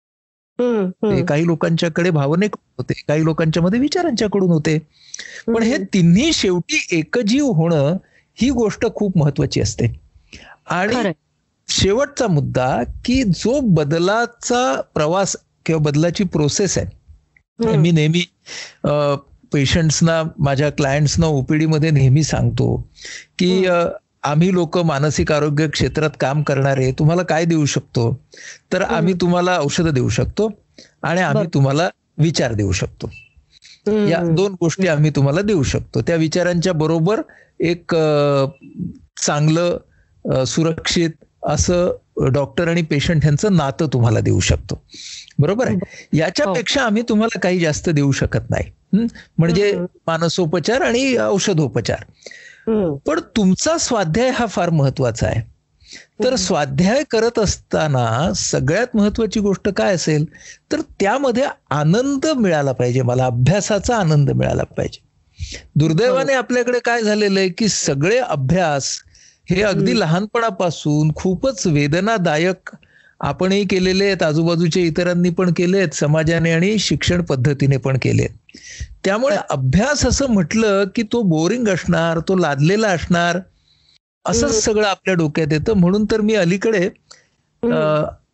काही 0.60 1.46
लोकांच्याकडे 1.48 2.10
भावनिक 2.10 2.56
होते 2.78 2.94
काही 3.08 3.24
लोकांच्या 3.24 3.64
मध्ये 3.64 3.80
विचारांच्याकडून 3.80 4.50
होते. 4.50 4.78
पण 5.48 5.64
हे 5.64 5.78
तिन्ही 5.94 6.34
शेवटी 6.34 6.88
एकजीव 6.92 7.46
होणं 7.46 7.98
ही 8.38 8.50
गोष्ट 8.50 8.86
खूप 8.96 9.18
महत्वाची 9.18 9.62
असते. 9.62 9.88
आणि 10.66 11.12
शेवटचा 11.70 12.28
मुद्दा 12.28 12.84
की 13.06 13.24
जो 13.24 13.60
बदलाचा 13.60 14.82
प्रवास 14.94 15.36
किंवा 15.66 15.82
बदलाची 15.82 16.24
प्रोसेस 16.24 16.78
आहे 16.78 17.78
मी 17.78 17.92
नेहमी 17.92 18.24
पेशंट्सना 19.54 20.22
माझ्या 20.38 20.70
क्लायंट्सना 20.70 21.26
ओपीडी 21.26 21.66
मध्ये 21.66 21.92
नेहमी 21.92 22.24
सांगतो 22.24 22.76
की 23.40 23.66
आम्ही 24.24 24.54
लोक 24.54 24.78
मानसिक 24.78 25.32
आरोग्य 25.32 25.68
क्षेत्रात 25.68 26.10
काम 26.20 26.42
करणारे 26.44 26.92
तुम्हाला 26.92 27.24
काय 27.24 27.46
देऊ 27.46 27.66
शकतो? 27.66 28.12
तर 28.74 28.82
आम्ही 28.82 29.14
तुम्हाला 29.22 29.58
औषधं 29.60 29.94
देऊ 29.94 30.10
शकतो 30.10 30.50
आणि 31.04 31.22
आम्ही 31.22 31.48
तुम्हाला 31.54 31.90
विचार 32.18 32.54
देऊ 32.54 32.72
शकतो. 32.72 33.10
या 34.10 34.20
दोन 34.36 34.56
गोष्टी 34.60 34.88
आम्ही 34.88 35.12
तुम्हाला 35.12 35.42
देऊ 35.42 35.64
शकतो. 35.64 36.02
त्या 36.02 36.16
विचारांच्या 36.16 36.74
बरोबर 36.74 37.22
एक 37.60 37.96
चांगलं 39.22 40.44
सुरक्षित 40.46 41.10
असं 41.44 41.92
डॉक्टर 42.34 42.68
आणि 42.68 42.82
पेशंट 42.82 43.26
यांचं 43.26 43.56
नातं 43.56 43.88
तुम्हाला 43.94 44.20
देऊ 44.20 44.40
शकतो. 44.40 44.82
बरोबर 45.40 45.68
आहे? 45.68 45.78
याच्यापेक्षा 46.14 46.82
आम्ही 46.82 47.04
तुम्हाला 47.10 47.40
काही 47.40 47.60
जास्त 47.60 47.90
देऊ 47.90 48.12
शकत 48.12 48.50
नाही. 48.50 48.70
म्हणजे 49.38 49.74
मानसोपचार 50.08 50.82
आणि 50.82 51.18
औषधोपचार. 51.18 52.04
पण 52.68 53.20
तुमचा 53.38 53.78
स्वाध्याय 53.78 54.30
हा 54.30 54.46
फार 54.46 54.70
महत्त्वाचा 54.70 55.28
आहे. 55.28 55.42
तर 56.24 56.36
स्वाध्याय 56.36 57.04
करत 57.12 57.40
असताना 57.40 58.34
सगळ्यात 58.36 58.96
महत्वाची 58.96 59.40
गोष्ट 59.40 59.70
काय 59.70 59.94
असेल? 59.96 60.26
तर 60.72 60.82
त्यामध्ये 61.00 61.44
आनंद 61.70 62.26
मिळाला 62.26 62.72
पाहिजे 62.72 63.02
मला 63.02 63.26
अभ्यासाचा 63.26 63.96
आनंद 63.96 64.32
मिळाला 64.32 64.64
पाहिजे. 64.64 65.00
दुर्दैवाने 65.76 66.34
आपल्याकडे 66.34 66.80
काय 66.80 67.02
झालेलं 67.02 67.40
आहे 67.40 67.50
की 67.50 67.68
सगळे 67.68 68.18
अभ्यास 68.18 68.98
हे 69.50 69.62
अगदी 69.62 70.00
लहानपणापासून 70.00 71.12
खूपच 71.16 71.68
वेदनादायक 71.68 72.70
आपणही 73.20 73.64
केलेले 73.64 74.06
आहेत 74.06 74.24
आजूबाजूच्या 74.24 74.84
इतरांनी 74.84 75.30
पण 75.30 75.54
केले 75.54 75.78
आहेत 75.78 75.94
समाजाने 75.94 76.52
आणि 76.52 76.78
शिक्षण 76.80 77.22
पद्धतीने 77.22 77.78
पण 77.78 77.98
केले 78.02 78.28
त्यामुळे 79.04 79.36
अभ्यास 79.50 80.06
असं 80.06 80.30
म्हटलं 80.30 80.84
की 80.96 81.04
तो 81.04 81.22
बोरिंग 81.22 81.68
असणार 81.68 82.20
तो 82.20 82.36
लादलेला 82.36 82.88
असणार 82.88 83.40
असंच 84.26 84.64
सगळं 84.64 84.88
आपल्या 84.88 85.14
डोक्यात 85.16 85.54
येतं. 85.54 85.74
म्हणून 85.74 86.06
तर 86.12 86.22
मी 86.22 86.36
अलीकडे 86.36 86.90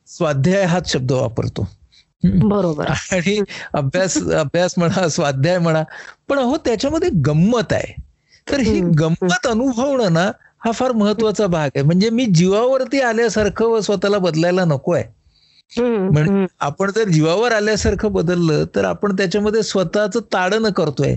स्वाध्याय 0.07 0.63
हाच 0.63 0.91
शब्द 0.91 1.11
वापरतो. 1.11 1.67
बरोबर. 2.23 2.85
आणि 3.11 3.39
अभ्यास 3.73 4.17
अभ्यास 4.33 4.73
म्हणा 4.77 5.07
स्वाध्याय 5.09 5.57
म्हणा 5.59 5.83
पण 6.29 6.37
हो 6.37 6.57
त्याच्यामध्ये 6.57 7.09
गंमत 7.25 7.73
आहे. 7.73 7.93
तर 8.47 8.59
ही 8.59 8.79
गंमत 8.99 9.47
अनुभवणं 9.47 10.13
ना 10.13 10.31
हा 10.65 10.71
फार 10.71 10.91
महत्त्वाचा 10.91 11.47
भाग 11.47 11.69
आहे. 11.75 11.81
म्हणजे 11.81 12.09
मी 12.09 12.25
जीवावरती 12.25 12.99
आल्यासारखं 13.01 13.65
व 13.65 13.79
स्वतःला 13.79 14.17
बदलायला 14.17 14.65
नको 14.65 14.93
आहे 14.93 15.03
म्हणजे 15.77 16.45
आपण 16.59 16.91
जर 16.91 17.03
जीवावर 17.03 17.51
आल्यासारखं 17.51 18.11
बदललं 18.11 18.63
तर 18.75 18.85
आपण 18.85 19.15
त्याच्यामध्ये 19.15 19.63
स्वतःच 19.63 20.17
ताडणं 20.17 20.71
करतोय. 20.71 21.15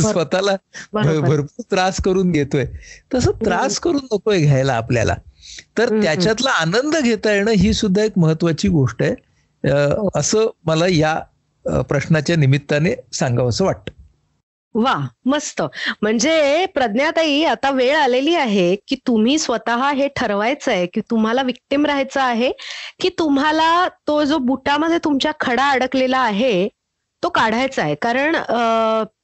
स्वतःला 0.00 0.56
भरपूर 0.92 1.62
त्रास 1.70 2.00
करून 2.00 2.30
घेतोय. 2.32 2.66
तसं 3.14 3.30
त्रास 3.44 3.78
करून 3.78 4.06
नकोय 4.12 4.40
घ्यायला 4.40 4.72
आपल्याला. 4.72 5.14
तर 5.78 6.02
त्याच्यातला 6.02 6.50
आनंद 6.50 6.96
घेता 6.96 7.32
येणं 7.32 7.50
ही 7.50 7.72
सुद्धा 7.72 8.02
एक 8.02 8.12
महत्वाची 8.16 8.68
गोष्ट 8.68 9.02
आहे. 9.02 9.14
असं 10.14 10.46
मला 10.64 10.86
या 10.88 11.18
प्रश्नाच्या 11.64 12.36
निमित्ताने 12.36 12.94
सांगावं 13.12 13.48
असं 13.48 13.64
वाटतं. 13.64 13.97
वा 14.78 14.94
मस्त. 15.26 15.62
म्हणजे 16.02 16.66
प्रज्ञाताई 16.74 17.42
आता 17.44 17.70
वेळ 17.70 17.96
आलेली 17.96 18.34
आहे 18.36 18.74
की 18.88 18.96
तुम्ही 19.06 19.38
स्वतः 19.38 19.90
हे 19.96 20.08
ठरवायचं 20.16 20.70
आहे 20.72 20.86
की 20.94 21.00
तुम्हाला 21.10 21.42
विक्टिम 21.42 21.86
राहायचं 21.86 22.20
आहे 22.20 22.50
की 23.00 23.08
तुम्हाला 23.18 23.86
तो 24.06 24.22
जो 24.24 24.38
बुटामध्ये 24.46 24.98
तुमच्या 25.04 25.32
खडा 25.40 25.68
अडकलेला 25.70 26.18
आहे 26.18 26.68
तो 27.22 27.28
काढायचा 27.28 27.82
आहे. 27.82 27.94
कारण 28.02 28.36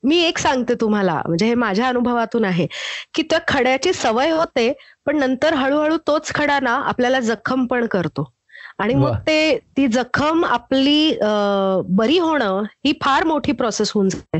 मी 0.04 0.18
एक 0.24 0.38
सांगते 0.38 0.74
तुम्हाला 0.80 1.20
म्हणजे 1.26 1.46
हे 1.46 1.54
माझ्या 1.54 1.88
अनुभवातून 1.88 2.44
आहे 2.44 2.66
की 3.14 3.22
त्या 3.30 3.38
खड्याची 3.48 3.92
सवय 3.92 4.30
होते 4.30 4.72
पण 5.06 5.18
नंतर 5.18 5.54
हळूहळू 5.54 5.96
तोच 6.06 6.32
खडा 6.34 6.58
ना 6.62 6.74
आपल्याला 6.88 7.20
जखम 7.20 7.66
पण 7.66 7.86
करतो. 7.86 8.30
आणि 8.78 8.94
मग 8.94 9.14
ते 9.26 9.56
ती 9.76 9.86
जखम 9.88 10.44
आपली 10.44 11.12
बरी 11.88 12.18
होणं 12.18 12.62
ही 12.86 12.92
फार 13.02 13.24
मोठी 13.24 13.52
प्रोसेस 13.52 13.90
होऊन 13.94 14.08
जाते. 14.08 14.38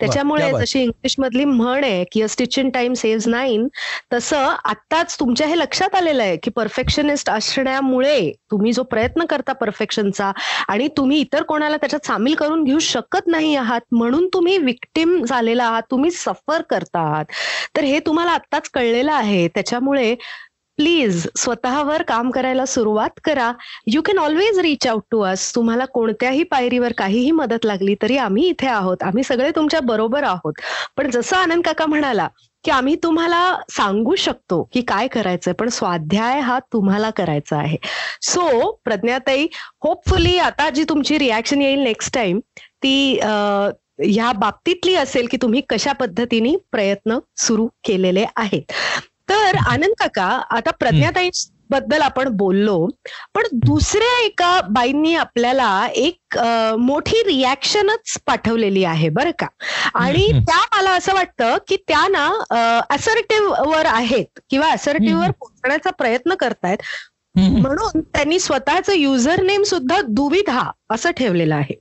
त्याच्यामुळे 0.00 0.50
जशी 0.52 0.80
इंग्लिश 0.82 1.14
मधली 1.18 1.44
म्हण 1.44 1.84
आहे 1.84 2.04
की 2.12 2.22
a 2.22 2.26
stitch 2.28 2.58
in 2.58 2.70
time 2.70 2.92
save 2.94 3.30
nine 3.30 3.66
तसं 4.12 4.54
आत्ताच 4.64 5.16
तुमच्या 5.20 5.46
हे 5.46 5.58
लक्षात 5.58 5.94
आलेलं 5.94 6.22
आहे 6.22 6.36
की 6.42 6.50
परफेक्शनिस्ट 6.50 7.30
असण्यामुळे 7.30 8.18
तुम्ही 8.50 8.72
जो 8.72 8.82
प्रयत्न 8.84 9.24
करता 9.30 9.52
परफेक्शनचा 9.54 10.30
आणि 10.68 10.88
तुम्ही 10.96 11.20
इतर 11.20 11.42
कोणाला 11.42 11.76
त्याच्यात 11.76 12.06
सामील 12.06 12.34
करून 12.34 12.64
घेऊ 12.64 12.78
शकत 12.82 13.26
नाही 13.26 13.54
आहात 13.56 13.80
म्हणून 13.92 14.26
तुम्ही 14.34 14.56
विक्टिम 14.58 15.22
झालेला 15.24 15.64
आहात 15.64 15.82
तुम्ही 15.90 16.10
सफर 16.10 16.62
करता 16.70 17.00
आहात. 17.00 17.24
तर 17.76 17.84
हे 17.84 17.98
तुम्हाला 18.06 18.32
आत्ताच 18.32 18.68
कळलेलं 18.70 19.12
आहे. 19.12 19.46
त्याच्यामुळे 19.48 20.14
प्लीज 20.78 21.26
स्वतःवर 21.36 22.02
काम 22.08 22.30
करायला 22.30 22.64
सुरुवात 22.66 23.20
करा. 23.24 23.50
You 23.86 24.02
can 24.02 24.18
always 24.18 24.58
reach 24.58 24.86
out 24.86 25.02
to 25.10 25.20
us 25.20 25.54
तुम्हाला 25.54 25.84
कोणत्याही 25.94 26.42
पायरीवर 26.50 26.92
काहीही 26.98 27.30
मदत 27.30 27.64
लागली 27.66 27.94
तरी 28.02 28.16
आम्ही 28.16 28.46
इथे 28.48 28.66
आहोत. 28.66 29.02
आम्ही 29.02 29.22
सगळे 29.24 29.50
तुमच्या 29.56 29.80
बरोबर 29.84 30.22
आहोत. 30.24 30.52
पण 30.96 31.10
जसं 31.10 31.36
आनंद 31.36 31.62
काका 31.64 31.86
म्हणाला 31.86 32.28
की 32.64 32.70
आम्ही 32.70 32.94
तुम्हाला 33.02 33.40
सांगू 33.70 34.14
शकतो 34.18 34.62
की 34.72 34.80
काय 34.82 35.08
करायचंय 35.08 35.52
पण 35.58 35.68
स्वाध्याय 35.68 36.40
हा 36.40 36.58
तुम्हाला 36.72 37.10
करायचा 37.16 37.56
आहे. 37.56 37.76
सो 38.22 38.70
प्रज्ञाताई 38.84 39.46
होपफुली 39.82 40.36
आता 40.38 40.68
जी 40.70 40.84
तुमची 40.88 41.18
रिॲक्शन 41.18 41.62
येईल 41.62 41.82
नेक्स्ट 41.82 42.14
टाइम 42.14 42.40
ती 42.82 43.18
ह्या 44.00 44.30
बाबतीतली 44.32 44.94
असेल 44.94 45.26
की 45.30 45.36
तुम्ही 45.42 45.60
कशा 45.68 45.92
पद्धतीने 45.92 46.54
प्रयत्न 46.72 47.18
सुरू 47.36 47.66
केलेले 47.84 48.24
आहेत. 48.36 48.72
तर 49.28 49.56
आनंद 49.56 49.94
काका 49.98 50.26
आता 50.50 50.70
प्रज्ञाताई 50.70 51.30
बद्दल 51.70 52.02
आपण 52.02 52.28
बोललो 52.28 52.88
पण 53.34 53.42
दुसऱ्या 53.52 54.24
एका 54.24 54.60
बाईंनी 54.60 55.14
आपल्याला 55.14 55.88
एक 55.94 56.38
मोठी 56.78 57.22
रिॲक्शनच 57.26 58.18
पाठवलेली 58.26 58.84
आहे 58.84 59.08
बरं 59.08 59.30
का. 59.38 59.46
आणि 59.94 60.32
त्या 60.32 60.64
मला 60.76 60.90
असं 60.90 61.14
वाटतं 61.14 61.56
की 61.68 61.76
त्या 61.76 62.08
ना 62.08 62.26
असर्टिव्ह 62.90 63.68
वर 63.68 63.86
आहेत 63.86 64.40
किंवा 64.50 64.72
असर्टिव्ह 64.72 65.20
वर 65.20 65.30
पोहोचण्याचा 65.30 65.90
प्रयत्न 65.90 66.34
करतायत. 66.34 66.78
म्हणून 67.38 68.00
त्यांनी 68.00 68.38
स्वतःच 68.40 68.90
युजर 68.90 69.42
नेम 69.42 69.62
सुद्धा 69.62 70.00
दुविधा 70.08 70.70
असं 70.90 71.10
ठेवलेलं 71.10 71.54
आहे. 71.54 71.74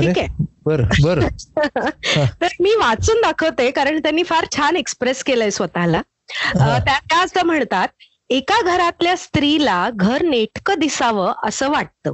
ठीक 0.00 0.18
आहे? 0.18 0.28
बर 0.64 0.80
बर. 1.02 1.20
तर 2.16 2.48
मी 2.60 2.74
वाचून 2.74 3.20
दाखवते 3.20 3.70
कारण 3.70 3.98
त्यांनी 3.98 4.24
फार 4.24 4.46
छान 4.56 4.76
एक्सप्रेस 4.76 5.24
केलंय 5.24 5.50
स्वतःला. 5.50 6.02
त्या 6.56 7.22
असं 7.22 7.46
म्हणतात 7.46 7.88
एका 8.30 8.62
घरातल्या 8.62 9.16
स्त्रीला 9.16 9.90
घर 9.94 10.22
नेटकं 10.22 10.74
दिसावं 10.78 11.32
असं 11.42 11.70
वाटतं. 11.70 12.12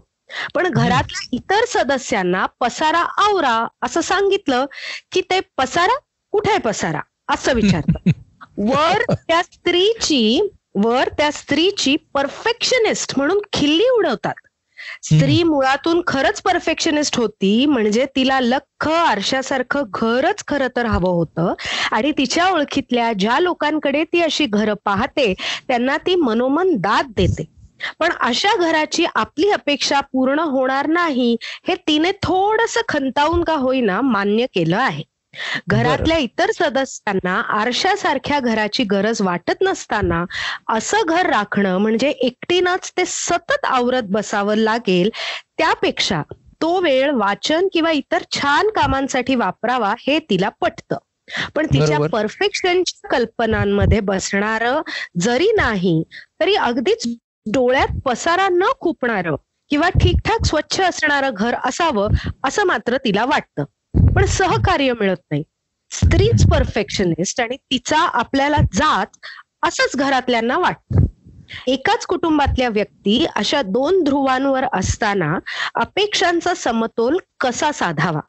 पण 0.55 0.69
घरातल्या 0.69 1.29
इतर 1.33 1.65
सदस्यांना 1.69 2.47
पसारा 2.47 2.99
आवरा 2.99 3.67
असं 3.83 4.01
सांगितलं 4.01 4.67
की 5.13 5.21
ते 5.21 5.41
पसारा 5.57 5.97
कुठे 6.31 6.59
पसारा? 6.59 7.01
असं 7.29 7.53
विचारतं 7.55 8.11
वर 8.57 9.15
त्या 9.29 9.43
स्त्रीची 9.43 10.49
वर 10.75 11.09
त्या 11.09 11.33
स्त्रीची 11.33 11.97
परफेक्शनिस्ट 12.15 13.13
म्हणून 13.17 13.41
खिल्ली 13.53 13.89
उडवतात. 13.89 14.35
स्त्री 15.03 15.43
मुळातून 15.43 16.01
खरंच 16.07 16.41
परफेक्शनिस्ट 16.43 17.19
होती 17.19 17.67
म्हणजे 17.67 18.07
तिला 18.17 18.41
लख 18.41 18.89
आरशासारखं 18.89 19.85
घरच 19.95 20.45
खरं 20.49 20.69
तर 20.77 20.87
हवं 20.87 21.11
होतं. 21.11 21.55
आणि 21.93 22.13
तिच्या 22.19 22.49
ओळखीतल्या 22.51 23.13
ज्या 23.13 23.39
लोकांकडे 23.41 24.05
ती 24.05 24.23
अशी 24.23 24.47
घरं 24.47 24.75
पाहते 24.85 25.33
त्यांना 25.69 25.97
ती 25.97 26.15
मनोमन 26.15 26.75
दाद 26.77 27.13
देते. 27.17 27.45
पण 28.01 28.13
अशा 28.21 28.55
घराची 28.57 29.05
आपली 29.15 29.51
अपेक्षा 29.51 30.01
पूर्ण 30.01 30.39
होणार 30.39 30.87
नाही 30.87 31.37
हे 31.69 31.75
तिने 31.89 32.11
थोडस 32.23 32.79
खंतावून 32.89 33.45
का 33.45 33.55
होईना 33.55 34.01
मान्य 34.01 34.47
केलं 34.47 34.77
आहे. 34.77 35.03
घरातल्या 35.69 36.17
इतर 36.17 36.51
सदस्यांना 36.51 37.35
आरशासारख्या 37.61 38.41
घराची 38.41 38.85
गरज 38.85 39.23
वाटत 39.23 39.63
नसताना 39.63 40.25
असं 40.69 41.03
घर 41.09 41.27
राखणं 41.27 41.79
म्हणजे 41.79 42.09
एकटीनच 42.11 42.91
ते 42.97 43.05
सतत 43.07 43.65
आवरत 43.65 44.11
बसावं 44.11 44.57
लागेल 44.57 45.11
त्यापेक्षा 45.59 46.23
तो 46.63 46.79
वेळ 46.81 47.11
वाचन 47.11 47.69
किंवा 47.73 47.91
इतर 47.91 48.23
छान 48.33 48.69
कामांसाठी 48.69 49.35
वापरावा 49.35 49.95
हे 49.99 50.19
तिला 50.31 50.49
पटतं. 50.61 50.97
पण 51.55 51.67
तिच्या 51.67 51.99
परफेक्शनच्या 52.13 53.09
कल्पनांमध्ये 53.09 54.01
बसणार 54.01 54.65
जरी 55.21 55.51
नाही 55.57 56.03
तरी 56.41 56.55
अगदीच 56.55 57.07
डोळ्यात 57.53 57.99
पसारा 58.05 58.49
न 58.49 58.71
खुपणार 58.81 59.31
किंवा 59.71 59.89
ठीकठाक 59.89 60.47
स्वच्छ 60.47 60.81
असणारं 60.81 61.31
घर 61.35 61.55
असावं 61.65 62.09
असं 62.45 62.65
मात्र 62.65 62.97
तिला 62.97 63.25
वाटतं. 63.25 63.65
पण 64.17 64.25
सहकार्य 64.27 64.93
मिळत 64.93 65.17
नाही. 65.31 65.43
स्त्रीच 65.91 66.45
परफेक्शनिस्ट 66.51 67.41
आणि 67.41 67.57
तिचा 67.57 67.99
आपल्याला 67.99 68.57
जात 68.73 69.07
असंच 69.63 69.97
घरातल्यांना 69.97 70.59
वाटतं. 70.59 71.05
एकाच 71.67 72.07
कुटुंबातल्या 72.07 72.69
व्यक्ती 72.69 73.27
अशा 73.37 73.63
दोन 73.63 74.03
ध्रुवांवर 74.05 74.65
असताना 74.73 75.39
अपेक्षांचा 75.75 76.55
समतोल 76.55 77.19
कसा 77.41 77.73
साधावा? 77.73 78.21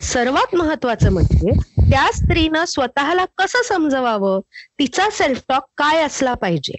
सर्वात 0.00 0.54
महत्वाचं 0.54 1.12
म्हणजे 1.12 1.52
त्या 1.90 2.08
स्त्रीनं 2.14 2.64
स्वतःला 2.64 3.24
कसं 3.38 3.62
समजवावं? 3.62 4.40
तिचा 4.78 5.10
सेल्फ 5.10 5.42
टॉक 5.48 5.64
काय 5.76 6.02
असला 6.02 6.34
पाहिजे? 6.34 6.74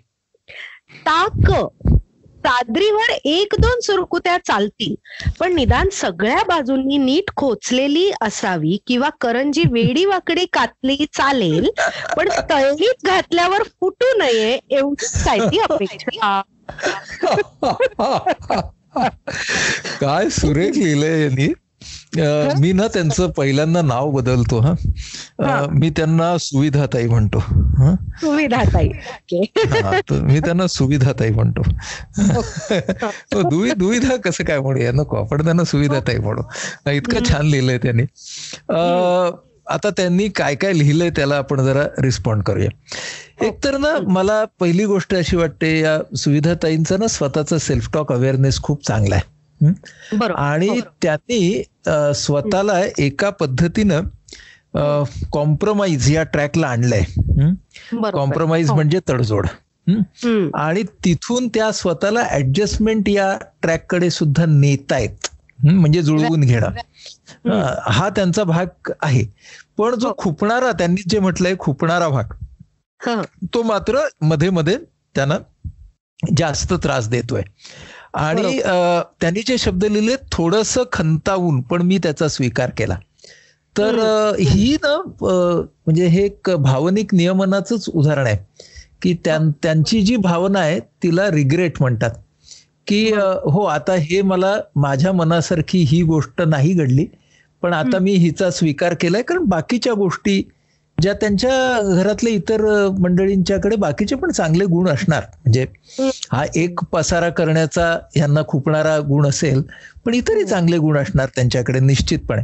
ताक 0.93 1.51
चादरीवर 2.47 3.11
एक 3.25 3.55
दोन 3.59 3.79
सुरकुत्या 3.79 4.37
चालतील. 4.37 4.95
पण 5.39 5.53
निदान 5.53 5.89
सगळ्या 5.91 6.43
बाजूंनी 6.47 6.97
नीट 6.97 7.31
खोचलेली 7.35 8.11
असावी 8.21 8.77
किंवा 8.87 9.09
करंजी 9.21 9.63
वेडी 9.71 10.05
वाकडी 10.05 10.45
कातली 10.53 11.05
चालेल 11.13 11.69
पण 12.17 12.29
तळणीत 12.49 13.05
घातल्यावर 13.05 13.63
फुटू 13.63 14.17
नये 14.17 14.59
एवढी 14.69 15.05
काय 15.25 15.39
ती 15.39 15.59
अपेक्षा. 15.59 16.41
काय 20.01 20.29
सुरेख 20.29 20.73
लिहिलंय 20.73 21.21
यांनी. 21.21 21.53
मी 22.13 22.71
ना 22.73 22.87
त्यांचं 22.87 23.29
पहिल्यांदा 23.29 23.81
नाव 23.81 24.09
बदलतो 24.11 24.59
हा. 24.59 24.73
मी 25.71 25.89
त्यांना 25.89 26.37
सुविधाताई 26.37 27.07
म्हणतो 27.07 27.39
सुविधाताई 28.21 28.89
मी 30.11 30.39
त्यांना 30.39 30.67
सुविधाताई 30.67 31.29
म्हणतो. 31.29 31.61
दुविधा 33.73 34.15
कसं 34.15 34.43
काय 34.43 34.59
म्हणूया 34.59 34.91
नको 34.91 35.17
आपण 35.17 35.43
त्यांना 35.43 35.63
सुविधाताई 35.63 36.17
म्हणू. 36.17 36.41
इतकं 36.91 37.29
छान 37.29 37.45
लिहिलंय 37.45 37.77
त्यांनी. 37.77 38.03
आता 39.69 39.89
त्यांनी 39.89 40.27
काय 40.29 40.55
काय 40.55 40.73
लिहिलंय 40.73 41.09
त्याला 41.09 41.35
आपण 41.35 41.61
जरा 41.61 41.83
रिस्पॉन्ड 42.01 42.43
करूया. 42.43 42.69
एक 43.45 43.63
तर 43.63 43.77
ना 43.77 43.97
मला 44.07 44.43
पहिली 44.59 44.85
गोष्ट 44.85 45.15
अशी 45.15 45.35
वाटते 45.37 45.79
या 45.79 45.97
सुविधाताईंचा 46.17 46.97
ना 46.97 47.07
स्वतःचा 47.07 47.57
सेल्फ 47.57 47.89
टॉक 47.93 48.11
अवेअरनेस 48.13 48.61
खूप 48.61 48.85
चांगला 48.87 49.15
आहे. 49.15 49.35
आणि 50.35 50.79
त्यांनी 51.01 51.63
स्वतःला 52.15 52.81
एका 52.97 53.29
पद्धतीनं 53.29 54.01
कॉम्प्रोमाइज 55.31 56.15
या 56.15 56.23
ट्रॅकला 56.23 56.67
आणलंय. 56.67 57.03
कॉम्प्रोमाइज 58.11 58.71
म्हणजे 58.71 58.99
तडजोड. 59.09 59.47
आणि 60.55 60.83
तिथून 60.83 61.47
त्या 61.47 61.71
स्वतःला 61.71 62.27
ऍडजस्टमेंट 62.31 63.09
या 63.09 63.37
ट्रॅककडे 63.61 64.09
सुद्धा 64.09 64.45
नेतायत. 64.47 65.27
म्हणजे 65.63 66.01
जुळवून 66.01 66.41
घेणं. 66.41 66.69
हा. 67.91 68.09
त्यांचा 68.09 68.43
भाग 68.43 68.91
आहे. 69.01 69.25
पण 69.77 69.95
जो 69.95 70.13
खुपणारा 70.17 70.71
त्यांनी 70.71 71.01
जे 71.09 71.19
म्हटलंय 71.19 71.55
खुपणारा 71.59 72.09
भाग 72.09 72.23
तो 73.53 73.63
मात्रमध्ये 73.63 74.49
मध्ये 74.49 74.77
त्यांना 75.15 75.37
जास्त 76.37 76.73
त्रास 76.73 77.09
देतोय. 77.09 77.41
आणि 78.13 78.59
त्यांनी 79.21 79.41
जे 79.47 79.57
शब्द 79.57 79.85
लिहिले 79.85 80.15
थोडस 80.31 80.77
खंतावून 80.93 81.61
पण 81.61 81.81
मी 81.81 81.97
त्याचा 81.97 82.27
स्वीकार 82.27 82.69
केला. 82.77 82.97
तर 83.75 83.95
ही 84.39 84.75
ना 84.83 84.95
म्हणजे 85.21 86.05
हे 86.07 86.23
एक 86.25 86.49
भावनिक 86.59 87.13
नियमनाच 87.15 87.89
उदाहरण 87.89 88.27
आहे 88.27 88.37
की 89.01 89.13
त्यांची 89.23 90.01
जी 90.01 90.15
भावना 90.15 90.59
आहे 90.59 90.79
तिला 91.03 91.29
रिग्रेट 91.31 91.81
म्हणतात. 91.81 92.11
की 92.87 93.03
हो 93.11 93.63
आता 93.63 93.93
हे 93.99 94.21
मला 94.21 94.55
माझ्या 94.75 95.11
मनासारखी 95.13 95.79
ही 95.87 96.01
गोष्ट 96.01 96.41
नाही 96.41 96.73
घडली 96.73 97.05
पण 97.63 97.73
आता 97.73 97.99
मी 97.99 98.11
हिचा 98.13 98.49
स्वीकार 98.49 98.93
केलाय 98.93 99.21
कारण 99.21 99.43
बाकीच्या 99.45 99.93
गोष्टी 99.93 100.41
ज्या 101.01 101.13
त्यांच्या 101.13 101.81
घरातल्या 101.95 102.33
इतर 102.33 102.89
मंडळींच्याकडे 102.99 103.75
बाकीचे 103.75 104.15
पण 104.15 104.31
चांगले 104.31 104.65
गुण 104.65 104.89
असणार. 104.89 105.23
म्हणजे 105.35 105.65
हा 106.31 106.45
एक 106.55 106.79
पसारा 106.91 107.29
करण्याचा 107.29 107.99
यांना 108.15 108.41
खुपणारा 108.47 108.99
गुण 108.99 109.27
असेल 109.27 109.61
पण 110.05 110.13
इतरही 110.13 110.43
चांगले 110.43 110.77
गुण 110.77 110.97
असणार 110.97 111.29
त्यांच्याकडे 111.35 111.79
निश्चितपणे. 111.79 112.41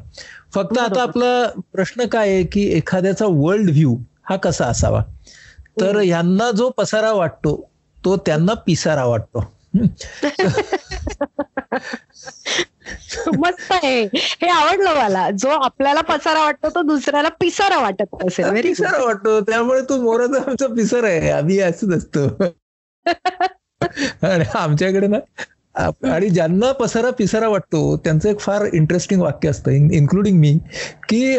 फक्त 0.53 0.77
आता 0.77 1.01
आपला 1.01 1.61
प्रश्न 1.73 2.05
काय 2.05 2.29
आहे 2.29 2.43
की 2.43 2.61
एखाद्याचा 2.67 3.25
वर्ल्ड 3.29 3.69
व्ह्यू 3.69 3.97
हा 4.29 4.35
कसा 4.35 4.65
असावा? 4.65 5.03
तर 5.81 6.01
यांना 6.01 6.51
जो 6.51 6.69
पसारा 6.69 7.11
वाटतो 7.11 7.69
तो 8.05 8.17
त्यांना 8.17 8.53
पिसारा 8.53 9.05
वाटतो. 9.05 9.51
मस्त 13.39 13.71
आहे. 13.71 14.09
हे 14.13 14.47
आवडलं 14.47 14.93
मला. 14.93 15.29
जो 15.31 15.47
आपल्याला 15.47 16.01
पसारा 16.01 16.39
वाटतो 16.39 16.69
तो 16.69 16.81
दुसऱ्याला 16.81 17.29
पिसारा 17.29 17.79
वाटत 17.79 18.15
असेल. 18.27 18.61
पिसारा 18.61 19.03
वाटतो. 19.03 19.41
त्यामुळे 19.41 19.81
तो 19.81 20.01
मोराचा 20.01 20.41
आमचा 20.47 20.67
पिसारा 20.67 21.07
आहे. 21.07 21.29
आम्ही 21.29 21.59
असंच 21.59 21.97
असतो 21.97 22.27
आणि 24.23 24.43
आमच्याकडे 24.55 25.07
ना 25.07 25.17
आणि 26.13 26.29
ज्यांना 26.29 26.71
पसारा 26.71 27.09
पिसारा 27.09 27.47
वाटतो 27.47 27.97
त्यांचं 27.97 28.29
एक 28.29 28.39
फार 28.39 28.65
इंटरेस्टिंग 28.73 29.21
वाक्य 29.21 29.49
असतं 29.49 29.71
इन्क्लुडिंग 29.71 30.39
मी 30.39 30.59
की 31.09 31.37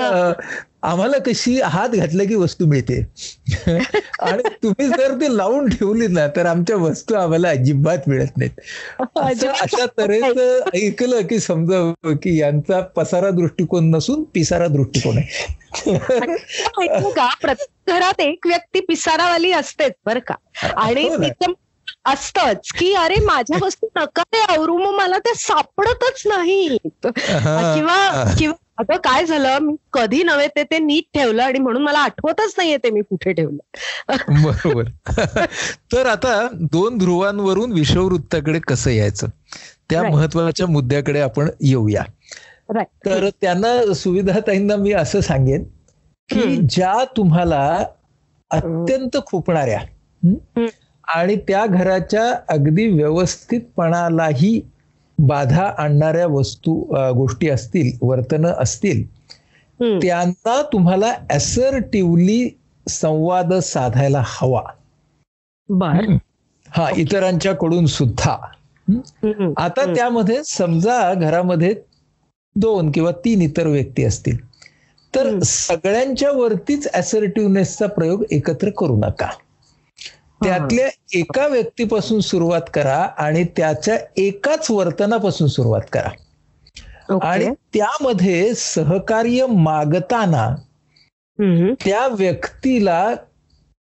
आम्हाला 0.85 1.17
कशी 1.19 1.61
हात 1.61 1.89
घातल्या 1.89 2.27
की 2.27 2.35
वस्तू 2.35 2.67
मिळते? 2.67 3.07
आणि 4.21 4.43
तुम्ही 4.63 4.89
जर 4.89 5.15
ते 5.21 5.37
लावून 5.37 5.69
ठेवली 5.69 6.07
ना 6.07 6.27
तर 6.27 6.47
आमच्या 6.47 6.77
वस्तू 6.77 7.15
आम्हाला 7.15 7.49
अजिबात 7.49 7.99
मिळत 8.07 8.37
नाहीत. 8.37 8.61
अशा 9.63 9.87
तऱ्हेचं 9.99 10.59
ऐकलं 10.75 11.21
की 11.21 11.39
समजा 11.39 12.13
की 12.13 12.41
यांचा 12.41 12.81
पसारा 12.81 13.31
दृष्टिकोन 13.31 13.91
नसून 13.91 14.23
पिसारा 14.23 14.67
दृष्टिकोन 14.67 15.19
आहे. 15.19 15.57
प्रत्येक 17.41 17.91
घरात 17.91 18.21
एक 18.21 18.47
व्यक्ती 18.47 18.81
पिसारावाली 18.81 19.53
असतेच 19.53 19.93
बर 20.07 20.19
का. 20.19 20.35
आणि 20.77 21.09
हो 21.09 21.53
असतच 22.05 22.71
की 22.79 22.95
अरे 22.95 23.15
माझ्या 23.25 23.59
वस्तू 23.63 23.89
नका 23.97 24.23
ते 24.23 24.41
आवरू 24.41 24.77
मग 24.79 24.95
मला 24.95 25.19
ते 25.19 25.35
सापडतच 25.35 26.23
नाही 26.27 26.79
किंवा 27.05 28.35
किंवा 28.39 28.55
आता 28.79 28.97
काय 28.97 29.25
झालं? 29.27 29.59
मी 29.59 29.75
कधी 29.93 30.23
नव्हे 30.23 30.47
ते 30.47 30.63
ते 30.63 30.79
नीट 30.79 31.05
ठेवलं 31.15 31.43
आणि 31.43 31.59
म्हणून 31.59 31.83
मला 31.83 31.99
आठवतच 31.99 32.55
नाहीये 32.59 32.77
ते 32.77 32.91
मी 32.91 33.01
कुठे 33.01 33.33
ठेवलं. 33.33 34.17
बरोबर. 34.43 34.85
तर 35.93 36.07
आता 36.07 36.49
दोन 36.53 36.99
ध्रुवांवरून 36.99 37.73
विषववृत्ताकडे 37.73 38.61
कसं 38.61 38.91
यायचं? 38.91 39.27
त्या 39.91 40.03
महत्त्वाच्या 40.03 40.67
मुद्द्याकडे 40.67 41.21
आपण 41.21 41.49
येऊया. 41.61 42.03
तर 43.07 43.29
त्यांना 43.41 43.95
सुविधाताईंना 43.95 44.77
मी 44.77 44.93
असं 44.93 45.21
सांगेन 45.21 45.65
की 46.31 46.57
ज्या 46.57 47.05
तुम्हाला 47.17 47.85
अत्यंत 48.51 49.17
खुपणाऱ्या 49.27 49.81
आणि 51.09 51.37
त्या 51.37 51.67
घराच्या 51.67 52.39
अगदी 52.49 52.87
व्यवस्थितपणालाही 52.87 54.61
बाधा 55.19 55.65
आणणाऱ्या 55.79 56.27
वस्तू 56.27 56.75
गोष्टी 57.17 57.49
असतील 57.49 57.99
वर्तन 58.03 58.47
असतील 58.47 59.03
त्यांना 60.01 60.63
तुम्हाला 60.63 61.15
असर्टिव्हली 61.31 62.49
संवाद 62.89 63.55
साधायला 63.55 64.23
हवा. 64.27 64.63
हा 66.69 66.89
इतरांच्याकडून 66.97 67.87
सुद्धा. 67.87 68.37
आता 69.57 69.85
त्यामध्ये 69.95 70.45
समजा 70.45 71.15
घरामध्ये 71.15 71.75
दोन 72.57 72.91
किंवा 72.91 73.11
तीन 73.25 73.43
इतर 73.43 73.67
व्यक्ती 73.67 74.05
असतील 74.05 74.37
तर 75.15 75.39
सगळ्यांच्या 75.41 76.31
वरतीच 76.33 76.89
असर्टिव्हनेसचा 76.95 77.87
प्रयोग 77.87 78.25
एकत्र 78.31 78.71
करू 78.71 78.97
नका. 78.97 79.29
त्यातल्या 80.45 80.89
एका 81.15 81.47
व्यक्तीपासून 81.47 82.21
सुरुवात 82.21 82.61
करा 82.75 82.97
आणि 83.19 83.45
त्याच्या 83.57 83.97
एकाच 84.17 84.71
वर्तनापासून 84.71 85.49
सुरुवात 85.49 85.81
करा. 85.93 86.11
आणि 87.23 87.47
त्यामध्ये 87.75 88.55
सहकार्य 88.55 89.47
मागताना 89.47 90.55
त्या 91.85 92.07
व्यक्तीला 92.09 93.15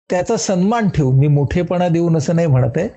त्याचा 0.09 0.37
सन्मान 0.37 0.89
ठेवून 0.89 1.15
मी 1.15 1.27
मोठेपणा 1.27 1.87
देऊन 1.87 2.17
असं 2.17 2.35
नाही 2.35 2.47
म्हणत 2.47 2.77
आहे. 2.77 2.89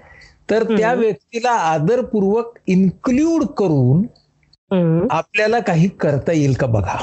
तर 0.51 0.63
त्या 0.79 0.93
व्यक्तीला 0.95 1.51
आदरपूर्वक 1.51 2.57
इन्क्ल्यूड 2.67 3.45
करून 3.45 4.03
आपल्याला 5.11 5.59
काही 5.59 5.89
करता 5.89 6.33
येईल 6.33 6.53
का 6.53 6.67
बघा. 6.67 6.97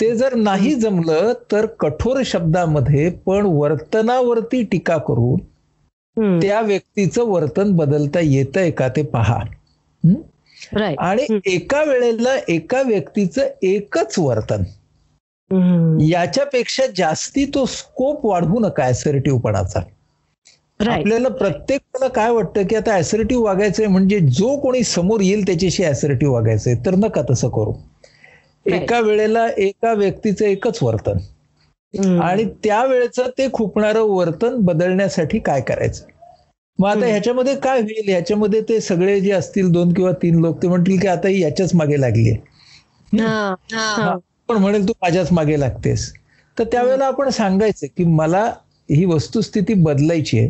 ते 0.00 0.14
जर 0.16 0.34
नाही 0.34 0.74
जमलं 0.74 1.32
तर 1.52 1.66
कठोर 1.80 2.20
शब्दामध्ये 2.26 3.08
पण 3.26 3.46
वर्तनावरती 3.46 4.62
टीका 4.62 4.96
करून 4.98 6.40
त्या 6.40 6.60
व्यक्तीचं 6.60 7.24
वर्तन 7.24 7.72
बदलता 7.76 8.20
येतंय 8.20 8.70
का 8.70 8.88
ते 8.88 9.02
पहा. 9.02 9.38
आणि 10.98 11.38
एका 11.46 11.82
वेळेला 11.84 12.34
एका 12.48 12.82
व्यक्तीचं 12.82 13.46
एकच 13.62 14.18
वर्तन 14.18 14.62
याच्यापेक्षा 16.00 16.86
जास्ती 16.96 17.44
तो 17.44 17.64
स्कोप 17.66 18.26
वाढवू 18.26 18.58
नका 18.60 18.86
ऍसर्टिव्हपणाचा 18.86 19.80
आपल्याला 20.80 21.28
प्रत्येकाला 21.28 22.08
काय 22.08 22.30
वाटतं 22.30 22.66
की 22.66 22.76
आता 22.76 22.96
ऍसर्टिव्ह 22.96 23.44
वागायचंय 23.44 23.86
म्हणजे 23.86 24.18
जो 24.20 24.56
कोणी 24.56 24.82
समोर 24.82 25.20
येईल 25.20 25.46
त्याच्याशी 25.46 25.84
ऍसर्टिव्ह 25.84 26.34
वागायचंय 26.34 26.74
तर 26.86 26.94
नका 26.94 27.22
तसं 27.30 27.48
करू. 27.48 27.72
एका 28.66 29.00
वेळेला 29.00 29.46
एका 29.58 29.92
व्यक्तीचं 29.94 30.44
एकच 30.46 30.78
वर्तन. 30.82 31.18
आणि 32.20 32.44
त्या 32.64 32.82
वेळेचं 32.84 33.28
ते 33.38 33.48
खुपणारं 33.52 34.02
वर्तन 34.08 34.56
बदलण्यासाठी 34.64 35.38
काय 35.40 35.60
करायचं? 35.60 36.04
मग 36.78 36.88
आता 36.88 37.06
ह्याच्यामध्ये 37.06 37.54
काय 37.56 37.80
होईल? 37.80 38.08
ह्याच्यामध्ये 38.08 38.60
ते 38.68 38.80
सगळे 38.80 39.20
जे 39.20 39.30
असतील 39.32 39.70
दोन 39.72 39.92
किंवा 39.94 40.12
तीन 40.22 40.38
लोक 40.40 40.62
ते 40.62 40.68
म्हणतील 40.68 40.98
की 41.00 41.06
आता 41.08 41.28
याच्याच 41.30 41.74
मागे 41.74 42.00
लागली 42.00 42.34
पण 44.48 44.56
म्हणेल 44.56 44.88
तू 44.88 44.92
माझ्याच 45.02 45.32
मागे 45.32 45.58
लागतेस. 45.60 46.12
तर 46.56 46.64
त्यावेळेला 46.64 47.06
आपण 47.06 47.28
सांगायचं 47.30 47.86
की 47.96 48.04
मला 48.06 48.44
ही 48.88 49.04
वस्तुस्थिती 49.04 49.74
बदलायची 49.74 50.38
आहे. 50.38 50.48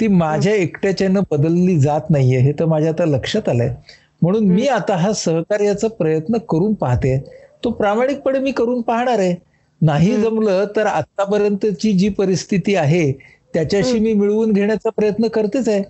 ती 0.00 0.06
माझ्या 0.08 0.54
एकट्याच्यानं 0.54 1.20
बदलली 1.30 1.78
जात 1.80 2.10
नाहीये 2.10 2.40
हे 2.40 2.52
तर 2.52 2.64
माझ्या 2.64 2.90
आता 2.90 3.04
लक्षात 3.06 3.48
आलंय. 3.48 3.74
म्हणून 4.22 4.44
मी 4.48 4.66
आता 4.68 4.96
हा 4.96 5.12
सहकार्याचा 5.14 5.88
प्रयत्न 5.90 6.38
करून 6.48 6.74
पाहते. 6.74 7.16
तो 7.64 7.70
प्रामाणिकपणे 7.70 8.38
मी 8.38 8.52
करून 8.52 8.80
पाहणार 8.80 9.18
आहे. 9.18 9.34
नाही 9.80 10.16
जमलं 10.16 10.64
तर 10.76 10.86
आतापर्यंतची 10.86 11.92
जी 11.92 12.08
परिस्थिती 12.08 12.74
आहे 12.74 13.12
त्याच्याशी 13.54 13.98
मी 13.98 14.12
मिळवून 14.12 14.52
घेण्याचा 14.52 14.90
प्रयत्न 14.90 15.28
करतेच 15.28 15.68
आहे. 15.68 15.82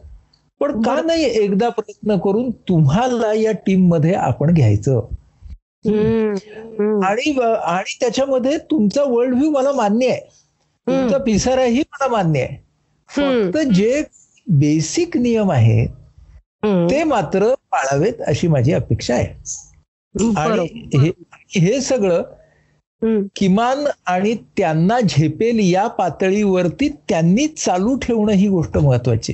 पण 0.61 0.81
का 0.83 1.01
नाही 1.03 1.25
एकदा 1.43 1.69
प्रयत्न 1.69 2.17
करून 2.19 2.51
तुम्हाला 2.69 3.33
या 3.35 3.53
टीममध्ये 3.67 4.15
आपण 4.15 4.53
घ्यायचं? 4.55 5.01
आणि 7.05 7.31
आणि 7.65 7.97
त्याच्यामध्ये 8.01 8.57
तुमचा 8.71 9.03
वर्ल्ड 9.03 9.35
व्ह्यू 9.35 9.51
मला 9.51 9.73
मान्य 9.73 10.09
आहे. 10.09 10.21
तुमचा 10.87 11.19
पिसाराही 11.19 11.81
मला 11.81 12.09
मान्य 12.09 12.41
आहे. 12.41 12.57
फक्त 13.09 13.59
जे 13.75 14.03
बेसिक 14.47 15.17
नियम 15.17 15.51
आहेत 15.53 15.89
ते 16.91 17.03
मात्र 17.05 17.53
पाळावेत 17.73 18.21
अशी 18.27 18.49
माझी 18.49 18.73
अपेक्षा 18.73 19.15
आहे. 19.15 19.27
आणि 20.37 21.11
हे 21.51 21.81
सगळं 21.81 22.23
किमान 23.37 23.85
आणि 24.07 24.35
त्यांना 24.57 25.01
झेपेल 25.01 25.59
या 25.63 25.87
पातळीवरती 25.87 26.89
त्यांनी 27.09 27.47
चालू 27.47 27.97
ठेवणं 27.97 28.33
ही 28.33 28.49
गोष्ट 28.49 28.79
महत्वाची 28.79 29.33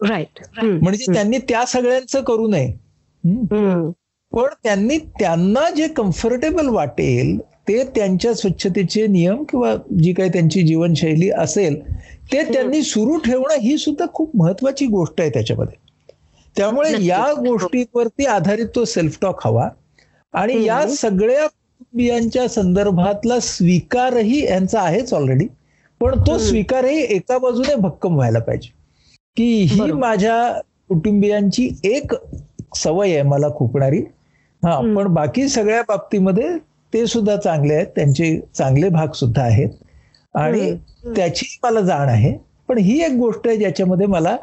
राईट 0.00 0.40
म्हणजे 0.62 1.12
त्यांनी 1.14 1.38
त्या 1.38 1.64
सगळ्यांचं 1.66 2.20
करू 2.22 2.48
नये. 2.48 2.72
पण 4.32 4.46
त्यांनी 4.64 4.98
त्यांना 4.98 5.68
जे 5.70 5.88
कम्फर्टेबल 5.88 6.68
वाटेल 6.68 7.38
ते 7.68 7.82
त्यांच्या 7.84 8.34
स्वच्छतेचे 8.34 9.06
नियम 9.06 9.42
किंवा 9.42 9.74
जी 10.00 10.12
काही 10.12 10.30
त्यांची 10.30 10.62
जीवनशैली 10.62 11.30
असेल 11.30 11.80
ते 12.32 12.42
त्यांनी 12.52 12.82
सुरू 12.82 13.16
ठेवणं 13.18 13.60
ही 13.60 13.76
सुद्धा 13.78 14.06
खूप 14.14 14.30
महत्वाची 14.36 14.86
गोष्ट 14.86 15.20
आहे 15.20 15.30
त्याच्यामध्ये. 15.30 15.78
त्यामुळे 16.56 17.04
या 17.06 17.32
गोष्टीवरती 17.32 18.26
आधारित 18.26 18.66
तो 18.74 18.84
सेल्फ 18.84 19.18
टॉक 19.22 19.46
हवा. 19.46 19.68
आणि 20.34 20.62
या 20.64 20.80
सगळ्या 20.88 21.46
कुटुंबियांच्या 21.46 22.48
संदर्भातला 22.48 23.38
स्वीकारही 23.40 24.44
यांचा 24.44 24.80
आहेच 24.80 25.12
ऑलरेडी 25.14 25.46
पण 26.00 26.18
तो 26.26 26.36
स्वीकारही 26.38 27.00
एका 27.06 27.38
बाजूने 27.38 27.74
भक्कम 27.74 28.14
व्हायला 28.14 28.38
पाहिजे. 28.38 28.68
की 29.36 29.44
ही 29.64 29.90
माझ्या 29.92 30.36
कुटुंबियांची 30.88 31.68
एक 31.84 32.14
सवय 32.76 33.12
आहे 33.12 33.22
मला 33.22 33.48
खुपणारी. 33.48 34.00
हा 34.62 34.80
पण 34.94 35.12
बाकी 35.14 35.48
सगळ्या 35.48 35.82
बाबतीमध्ये 35.82 36.48
ते 36.92 37.06
सुद्धा 37.06 37.36
चांगले 37.36 37.74
आहेत. 37.74 37.86
त्यांचे 37.86 38.38
चांगले 38.54 38.88
भाग 38.88 39.12
सुद्धा 39.12 39.42
आहेत. 39.42 39.68
आणि 40.34 40.70
त्याची 41.14 41.46
मला 41.62 41.80
जाण 41.80 42.08
आहे. 42.08 42.36
पण 42.68 42.78
ही 42.78 43.00
एक 43.04 43.12
गोष्ट 43.12 43.46
आहे 43.48 43.56
ज्याच्यामध्ये 43.56 44.06
मला 44.06 44.36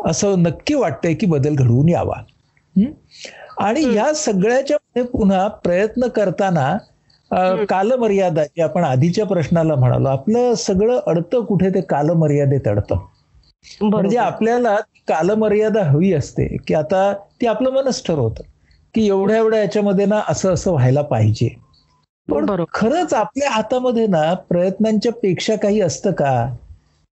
असं 0.00 0.42
नक्की 0.42 0.74
वाटतंय 0.74 1.14
की 1.14 1.26
बदल 1.26 1.54
घडवून 1.54 1.88
यावा. 1.88 2.22
आणि 3.56 3.84
ह्या 3.84 4.12
सगळ्याच्या 4.14 4.76
मध्ये 4.76 5.02
पुन्हा 5.02 5.46
प्रयत्न 5.64 6.08
करताना 6.08 6.76
कालमर्यादा 7.68 8.44
जे 8.44 8.62
आपण 8.62 8.84
आधीच्या 8.84 9.24
प्रश्नाला 9.26 9.74
म्हणालो 9.74 10.08
आपलं 10.08 10.54
सगळं 10.54 11.00
अडतं 11.06 11.44
कुठे 11.44 11.70
ते 11.70 11.80
कालमर्यादेत 11.80 12.68
अडतं. 12.68 12.96
म्हणजे 13.80 14.16
आपल्याला 14.16 14.76
कालमर्यादा 15.08 15.82
हवी 15.84 16.12
असते 16.12 16.56
की 16.68 16.74
आता 16.74 17.12
ती 17.40 17.46
आपलं 17.46 17.70
मनच 17.70 18.02
ठरवतं 18.06 18.42
की 18.94 19.06
एवढ्या 19.08 19.36
एवढ्या 19.36 19.60
याच्यामध्ये 19.60 20.06
ना 20.06 20.20
असं 20.28 20.52
असं 20.54 20.70
व्हायला 20.70 21.02
पाहिजे. 21.02 21.48
पण 22.28 22.46
खरंच 22.74 23.12
आपल्या 23.14 23.50
हातामध्ये 23.50 24.06
ना 24.06 24.32
प्रयत्नांच्या 24.48 25.12
पेक्षा 25.12 25.56
काही 25.56 25.80
असतं 25.80 26.12
का? 26.12 26.46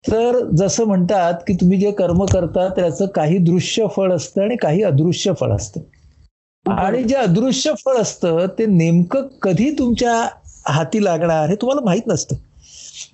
तर 0.06 0.39
जसं 0.53 0.86
म्हणतात 0.86 1.34
की 1.47 1.53
तुम्ही 1.53 1.77
जे 1.79 1.91
कर्म 1.91 2.23
करता 2.25 2.67
त्याचं 2.67 3.06
काही 3.06 3.38
दृश्य 3.38 3.86
फळ 3.95 4.12
असतं 4.13 4.41
आणि 4.41 4.56
काही 4.56 4.84
अदृश्य 4.84 5.34
फळ 5.39 5.51
असतं. 5.51 5.82
आणि 6.65 7.04
जे 7.04 7.15
अदृश्य 7.15 7.73
फळ 7.86 7.97
असतं 7.97 8.45
ते 8.60 8.65
नेमकं 8.65 9.28
कधी 9.41 9.71
तुमच्या 9.71 10.30
हाती 10.67 11.04
लागणार 11.04 11.49
हे 11.49 11.56
तुम्हाला 11.56 11.82
माहीत 11.82 12.02
नसतं. 12.08 12.36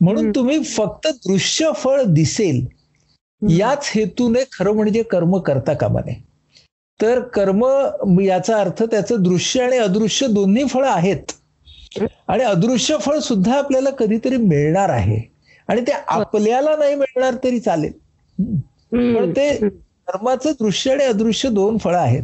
म्हणून 0.02 0.32
तुम्ही 0.32 0.64
फक्त 0.64 1.08
दृश्य 1.08 1.72
फळ 1.76 2.02
दिसेल 2.04 2.66
याच 3.42 3.92
हेतूने 3.96 4.40
खरं 4.52 4.74
म्हणजे 4.74 5.04
कर्म 5.04 5.38
करता 5.38 5.74
कामा 5.74 6.00
नये. 6.06 6.16
तर 7.02 7.20
कर्म 7.20 7.66
याचा 8.22 8.58
अर्थ 8.58 8.84
त्याचं 8.84 9.22
दृश्य 9.24 9.64
आणि 9.64 9.78
अदृश्य 9.78 10.28
दोन्ही 10.28 10.66
फळ 10.66 10.86
आहेत. 10.86 11.32
आणि 12.28 12.44
अदृश्य 12.44 12.98
फळ 12.98 13.20
सुद्धा 13.20 13.58
आपल्याला 13.58 13.90
कधीतरी 13.90 14.38
मिळणार 14.38 14.90
आहे. 14.90 15.22
आणि 15.68 15.82
ते 15.82 15.92
आपल्याला 16.08 16.76
नाही 16.76 16.96
मिळणार 16.96 17.34
तरी 17.44 17.60
चालेल. 17.60 17.92
पण 18.92 19.32
ते 19.32 19.58
कर्माचं 19.68 20.52
दृश्य 20.52 20.92
आणि 20.92 21.04
अदृश्य 21.04 21.50
दोन 21.50 21.78
फळं 21.78 21.98
आहेत. 21.98 22.24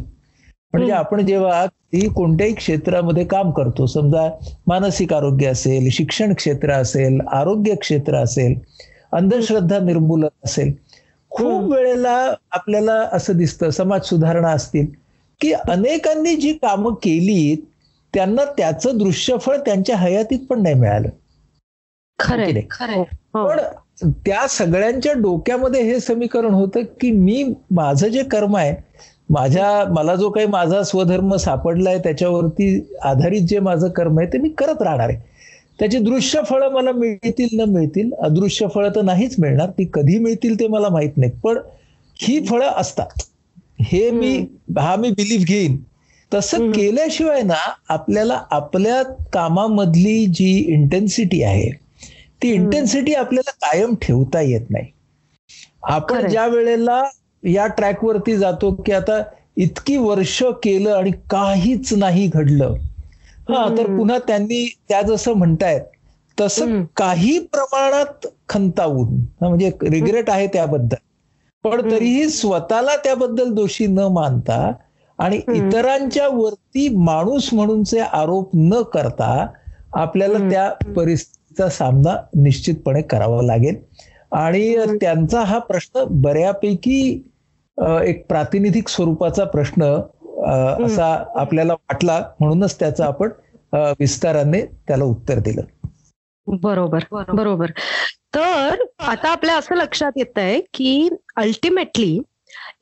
म्हणजे 0.78 0.92
आपण 0.92 1.26
जेव्हा 1.26 1.62
ही 1.94 2.08
कोणत्याही 2.08 2.54
क्षेत्रामध्ये 2.54 3.24
काम 3.24 3.50
करतो 3.50 3.86
समजा 3.86 4.28
मानसिक 4.66 5.12
आरोग्य 5.12 5.46
असेल 5.46 5.88
शिक्षण 5.90 6.32
क्षेत्र 6.34 6.72
असेल 6.72 7.20
आरोग्य 7.32 7.74
क्षेत्र 7.74 8.16
असेल 8.16 8.54
अंधश्रद्धा 9.12 9.78
निर्मूलन 9.78 10.28
असेल 10.44 10.72
खूप 11.30 11.72
वेळेला 11.72 12.34
आपल्याला 12.50 12.94
असं 13.12 13.36
दिसतं 13.36 13.70
समाज 13.70 14.02
सुधारणा 14.02 14.50
असतील 14.50 14.86
की 15.40 15.52
अनेकांनी 15.52 16.36
जी 16.36 16.52
कामं 16.52 16.94
केली 16.94 17.56
त्यांना 18.14 18.44
त्याचं 18.44 18.98
दृश्यफळ 18.98 19.56
त्यांच्या 19.56 19.96
हयातीत 19.96 20.38
पण 20.50 20.62
नाही 20.62 20.74
मिळालं. 20.74 21.08
खरं 22.18 23.02
हो. 23.34 23.46
पण 23.48 23.58
त्या 24.26 24.46
सगळ्यांच्या 24.48 25.12
डोक्यामध्ये 25.12 25.82
हे 25.82 26.00
समीकरण 26.00 26.54
होतं 26.54 26.80
की 27.00 27.10
मी 27.10 27.42
माझं 27.70 28.08
जे 28.08 28.22
कर्म 28.22 28.56
आहे 28.56 28.74
माझ्या 29.28 29.84
मला 29.90 30.14
जो 30.14 30.28
काही 30.30 30.46
माझा 30.46 30.82
स्वधर्म 30.82 31.34
सापडलाय 31.36 31.98
त्याच्यावरती 31.98 32.68
आधारित 33.02 33.42
जे 33.42 33.58
माझं 33.60 33.88
कर्म 33.88 34.18
आहे 34.18 34.32
ते 34.32 34.38
मी 34.38 34.48
करत 34.48 34.82
राहणार 34.82 35.08
आहे. 35.08 35.18
त्याची 35.78 35.98
दृश्य 35.98 36.40
फळं 36.48 36.72
मला 36.72 36.92
मिळतील 36.92 37.48
न 37.52 37.64
मिळतील 37.70 38.10
अदृश्य 38.18 38.66
फळं 38.74 38.90
तर 38.94 39.02
नाहीच 39.02 39.34
मिळणार 39.38 39.70
ती 39.70 39.84
कधी 39.94 40.18
मिळतील 40.18 40.58
ते 40.60 40.68
मला 40.68 40.88
माहीत 40.88 41.16
नाही 41.16 41.30
पण 41.42 41.58
ही 42.16 42.38
फळं 42.46 42.70
असतात. 42.76 43.22
हे 43.82 44.10
मी 44.10 44.36
हा 44.78 44.94
मी 44.96 45.10
बिलीव्ह 45.10 45.44
घेईन. 45.44 45.76
तसं 46.32 46.70
केल्याशिवाय 46.72 47.42
ना 47.42 47.54
आपल्याला 47.88 48.40
आपल्या 48.50 49.02
कामामधली 49.32 50.24
जी 50.26 50.52
इंटेन्सिटी 50.68 51.42
आहे 51.42 51.70
ती 52.42 52.48
इंटेन्सिटी 52.52 53.12
आपल्याला 53.14 53.50
कायम 53.62 53.94
ठेवता 54.02 54.40
येत 54.40 54.70
नाही. 54.70 54.90
आपण 55.82 56.26
ज्या 56.28 56.46
वेळेला 56.46 57.02
या 57.46 57.66
ट्रॅकवरती 57.70 58.36
जातो 58.36 58.70
की 58.76 58.92
आता 58.92 59.20
इतकी 59.58 59.96
वर्ष 59.98 60.42
केलं 60.62 60.92
आणि 60.92 61.10
काहीच 61.30 61.92
नाही 61.94 62.26
घडलं. 62.28 62.74
हा 63.48 63.68
तर 63.70 63.86
पुन्हा 63.88 64.18
त्यांनी 64.18 64.64
त्या 64.88 65.00
जसं 65.02 65.32
म्हणतायत 65.34 65.80
तसं 66.38 66.66
काही 66.96 67.38
प्रमाणात 67.46 68.26
खंतावून 68.48 69.14
म्हणजे 69.40 69.70
रिग्रेट 69.82 70.30
आहे 70.30 70.46
त्याबद्दल. 70.46 70.96
पण 71.64 71.80
तरीही 71.82 72.28
स्वतःला 72.30 72.96
त्याबद्दल 72.96 73.52
दोषी 73.54 73.86
न 73.86 74.06
मानता 74.12 74.58
आणि 75.18 75.40
इतरांच्या 75.50 76.28
वरती 76.28 76.88
माणूस 76.96 77.48
म्हणूनचे 77.52 77.98
आरोप 78.00 78.50
न 78.54 78.82
करता 78.92 79.46
आपल्याला 79.94 80.38
त्या 80.40 80.68
परिस्थितीचा 80.94 81.68
सामना 81.68 82.16
निश्चितपणे 82.36 83.02
करावा 83.02 83.42
लागेल. 83.42 83.76
आणि 84.32 84.76
त्यांचा 85.00 85.42
हा 85.42 85.58
प्रश्न 85.60 86.04
बऱ्यापैकी 86.22 86.98
एक 87.78 88.26
प्रातिनिधिक 88.28 88.88
स्वरूपाचा 88.88 89.44
प्रश्न 89.44 89.84
असा 90.84 91.24
आपल्याला 91.34 91.72
वाटला 91.72 92.20
म्हणूनच 92.40 92.78
त्याचं 92.78 93.04
आपण 93.04 93.30
विस्ताराने 93.98 94.60
त्याला 94.88 95.04
उत्तर 95.04 95.38
दिलं. 95.38 95.62
बरोबर 96.46 97.04
बरोबर. 97.12 97.70
तर 98.34 98.82
आता 98.98 99.28
आपल्या 99.28 99.56
असं 99.58 99.74
लक्षात 99.74 100.12
येत 100.16 100.38
आहे 100.38 100.60
की 100.74 101.08
ultimately 101.36 102.18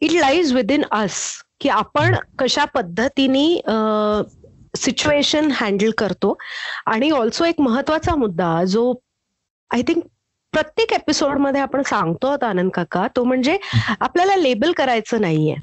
it 0.01 0.13
lies 0.13 0.53
within 0.71 0.83
us 0.91 1.21
की 1.61 1.69
आपण 1.69 2.15
कशा 2.39 2.65
पद्धतीने 2.65 3.47
सिच्युएशन 4.77 5.51
हँडल 5.55 5.91
करतो. 5.99 6.37
आणि 6.87 7.11
ऑल्सो 7.11 7.45
एक 7.45 7.61
महत्त्वाचा 7.61 8.15
मुद्दा 8.15 8.65
जो 8.65 8.93
आय 9.71 9.83
थिंक 9.83 10.03
प्रत्येक 10.55 10.93
एपिसोडमध्ये 10.93 11.61
आपण 11.61 11.83
सांगतो 11.83 12.35
आनंद 12.43 12.71
काका 12.75 13.07
तो 13.17 13.25
म्हणजे 13.25 13.57
आपल्याला 14.01 14.37
लेबल 14.37 14.73
करायचं 14.73 15.21
नाहीये. 15.21 15.55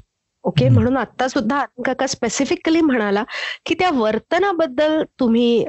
ओके 0.44 0.68
म्हणून 0.68 0.96
आता 0.96 1.28
सुद्धा 1.28 1.56
आनंद 1.56 1.84
काका 1.86 2.06
स्पेसिफिकली 2.06 2.80
म्हणाला 2.80 3.22
की 3.66 3.74
त्या 3.78 3.90
वर्तनाबद्दल 3.94 5.02
तुम्ही 5.20 5.64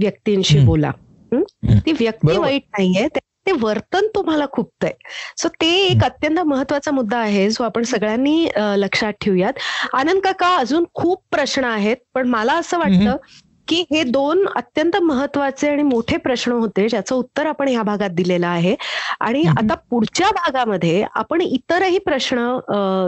व्यक्तींशी 0.00 0.58
बोला. 0.66 0.90
ती 1.32 1.92
व्यक्ती 1.92 2.36
वाईट 2.36 2.62
नाहीये 2.78 3.06
ते 3.46 3.52
वर्तन 3.60 4.06
तुम्हाला 4.14 4.44
खुपतंय. 4.52 4.92
सो 5.38 5.48
ते 5.60 5.70
एक 5.78 6.04
अत्यंत 6.04 6.38
महत्त्वाचा 6.40 6.90
मुद्दा 6.90 7.18
आहे 7.18 7.48
जो 7.50 7.64
आपण 7.64 7.82
सगळ्यांनी 7.82 8.46
लक्षात 8.76 9.12
ठेवूयात. 9.20 9.52
आनंद 9.92 10.20
काका 10.24 10.54
अजून 10.56 10.84
खूप 10.94 11.22
प्रश्न 11.32 11.64
आहेत 11.64 11.96
पण 12.14 12.28
मला 12.28 12.54
असं 12.58 12.78
वाटतं 12.78 13.16
की 13.68 13.80
हे 13.90 14.02
दोन 14.04 14.46
अत्यंत 14.56 14.96
महत्त्वाचे 15.02 15.68
आणि 15.68 15.82
मोठे 15.82 16.16
प्रश्न 16.16 16.52
होते 16.52 16.88
ज्याचं 16.88 17.14
उत्तर 17.16 17.46
आपण 17.46 17.68
ह्या 17.68 17.82
भागात 17.82 18.10
दिलेलं 18.10 18.46
आहे. 18.46 18.74
आणि 19.20 19.42
आता 19.58 19.74
पुढच्या 19.90 20.30
भागामध्ये 20.34 21.04
आपण 21.14 21.40
इतरही 21.40 21.98
प्रश्न 22.06 22.46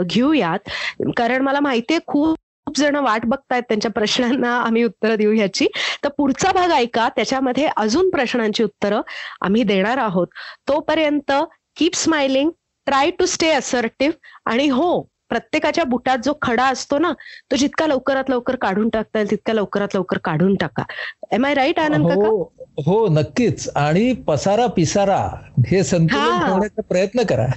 घेऊयात. 0.09 0.69
कारण 1.17 1.41
मला 1.41 1.59
माहितीये 1.59 1.99
खूप 2.07 2.35
खूप 2.67 2.77
जण 2.77 2.95
वाट 2.95 3.25
बघतायत 3.25 3.63
त्यांच्या 3.67 3.89
प्रश्नांना 3.91 4.49
आम्ही 4.61 4.83
उत्तरं 4.83 5.15
देऊ 5.17 5.33
ह्याची. 5.33 5.67
तर 6.03 6.09
पुढचा 6.17 6.51
भाग 6.51 6.71
ऐका 6.71 7.07
त्याच्यामध्ये 7.15 7.67
अजून 7.77 8.09
प्रश्नांची 8.09 8.63
उत्तरं 8.63 9.01
आम्ही 9.41 9.63
देणार 9.63 9.97
आहोत. 9.97 10.27
तोपर्यंत 10.67 11.31
keep 11.77 11.95
smiling 11.95 12.49
try 12.87 13.09
to 13.19 13.25
stay 13.25 13.49
assertive 13.51 14.49
आणि 14.51 14.67
हो 14.69 15.01
प्रत्येकाच्या 15.29 15.83
बुटात 15.83 16.17
जो 16.17 16.33
खडा 16.41 16.65
असतो 16.65 16.99
ना 16.99 17.11
तो 17.51 17.55
जितका 17.55 17.87
लवकरात 17.87 18.29
लवकर 18.29 18.55
काढून 18.55 18.89
टाकता 18.89 19.19
येईल 19.19 19.31
तितक्या 19.31 19.55
लवकरात 19.55 19.87
लवकर 19.95 20.17
काढून 20.17 20.55
टाका. 20.55 20.83
एम 21.31 21.45
आय 21.45 21.53
राईट 21.53 21.79
आनंद 21.79 22.07
काका? 22.07 22.27
हो, 22.27 22.53
हो 22.85 23.07
नक्कीच. 23.07 23.69
आणि 23.75 24.13
पसारा 24.13 24.67
पिसारा 24.67 25.29
हे 25.67 25.83
संतुलन 25.83 26.45
ठेवण्याचा 26.45 26.81
प्रयत्न 26.81 27.23
करा. 27.23 27.47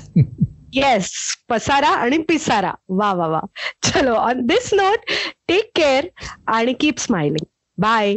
येस 0.75 1.11
पसारा 1.49 1.89
आणि 1.89 2.19
पिसारा. 2.19 2.73
वा 2.89 3.13
वा 3.13 3.27
वा. 3.27 3.41
चलो 3.83 4.15
on 4.15 4.47
this 4.47 4.75
note 4.75 4.99
take 5.49 5.71
care 5.75 6.07
आणि 6.47 6.73
कीप 6.73 6.99
स्माइलिंग 6.99 7.45
बाय 7.79 8.17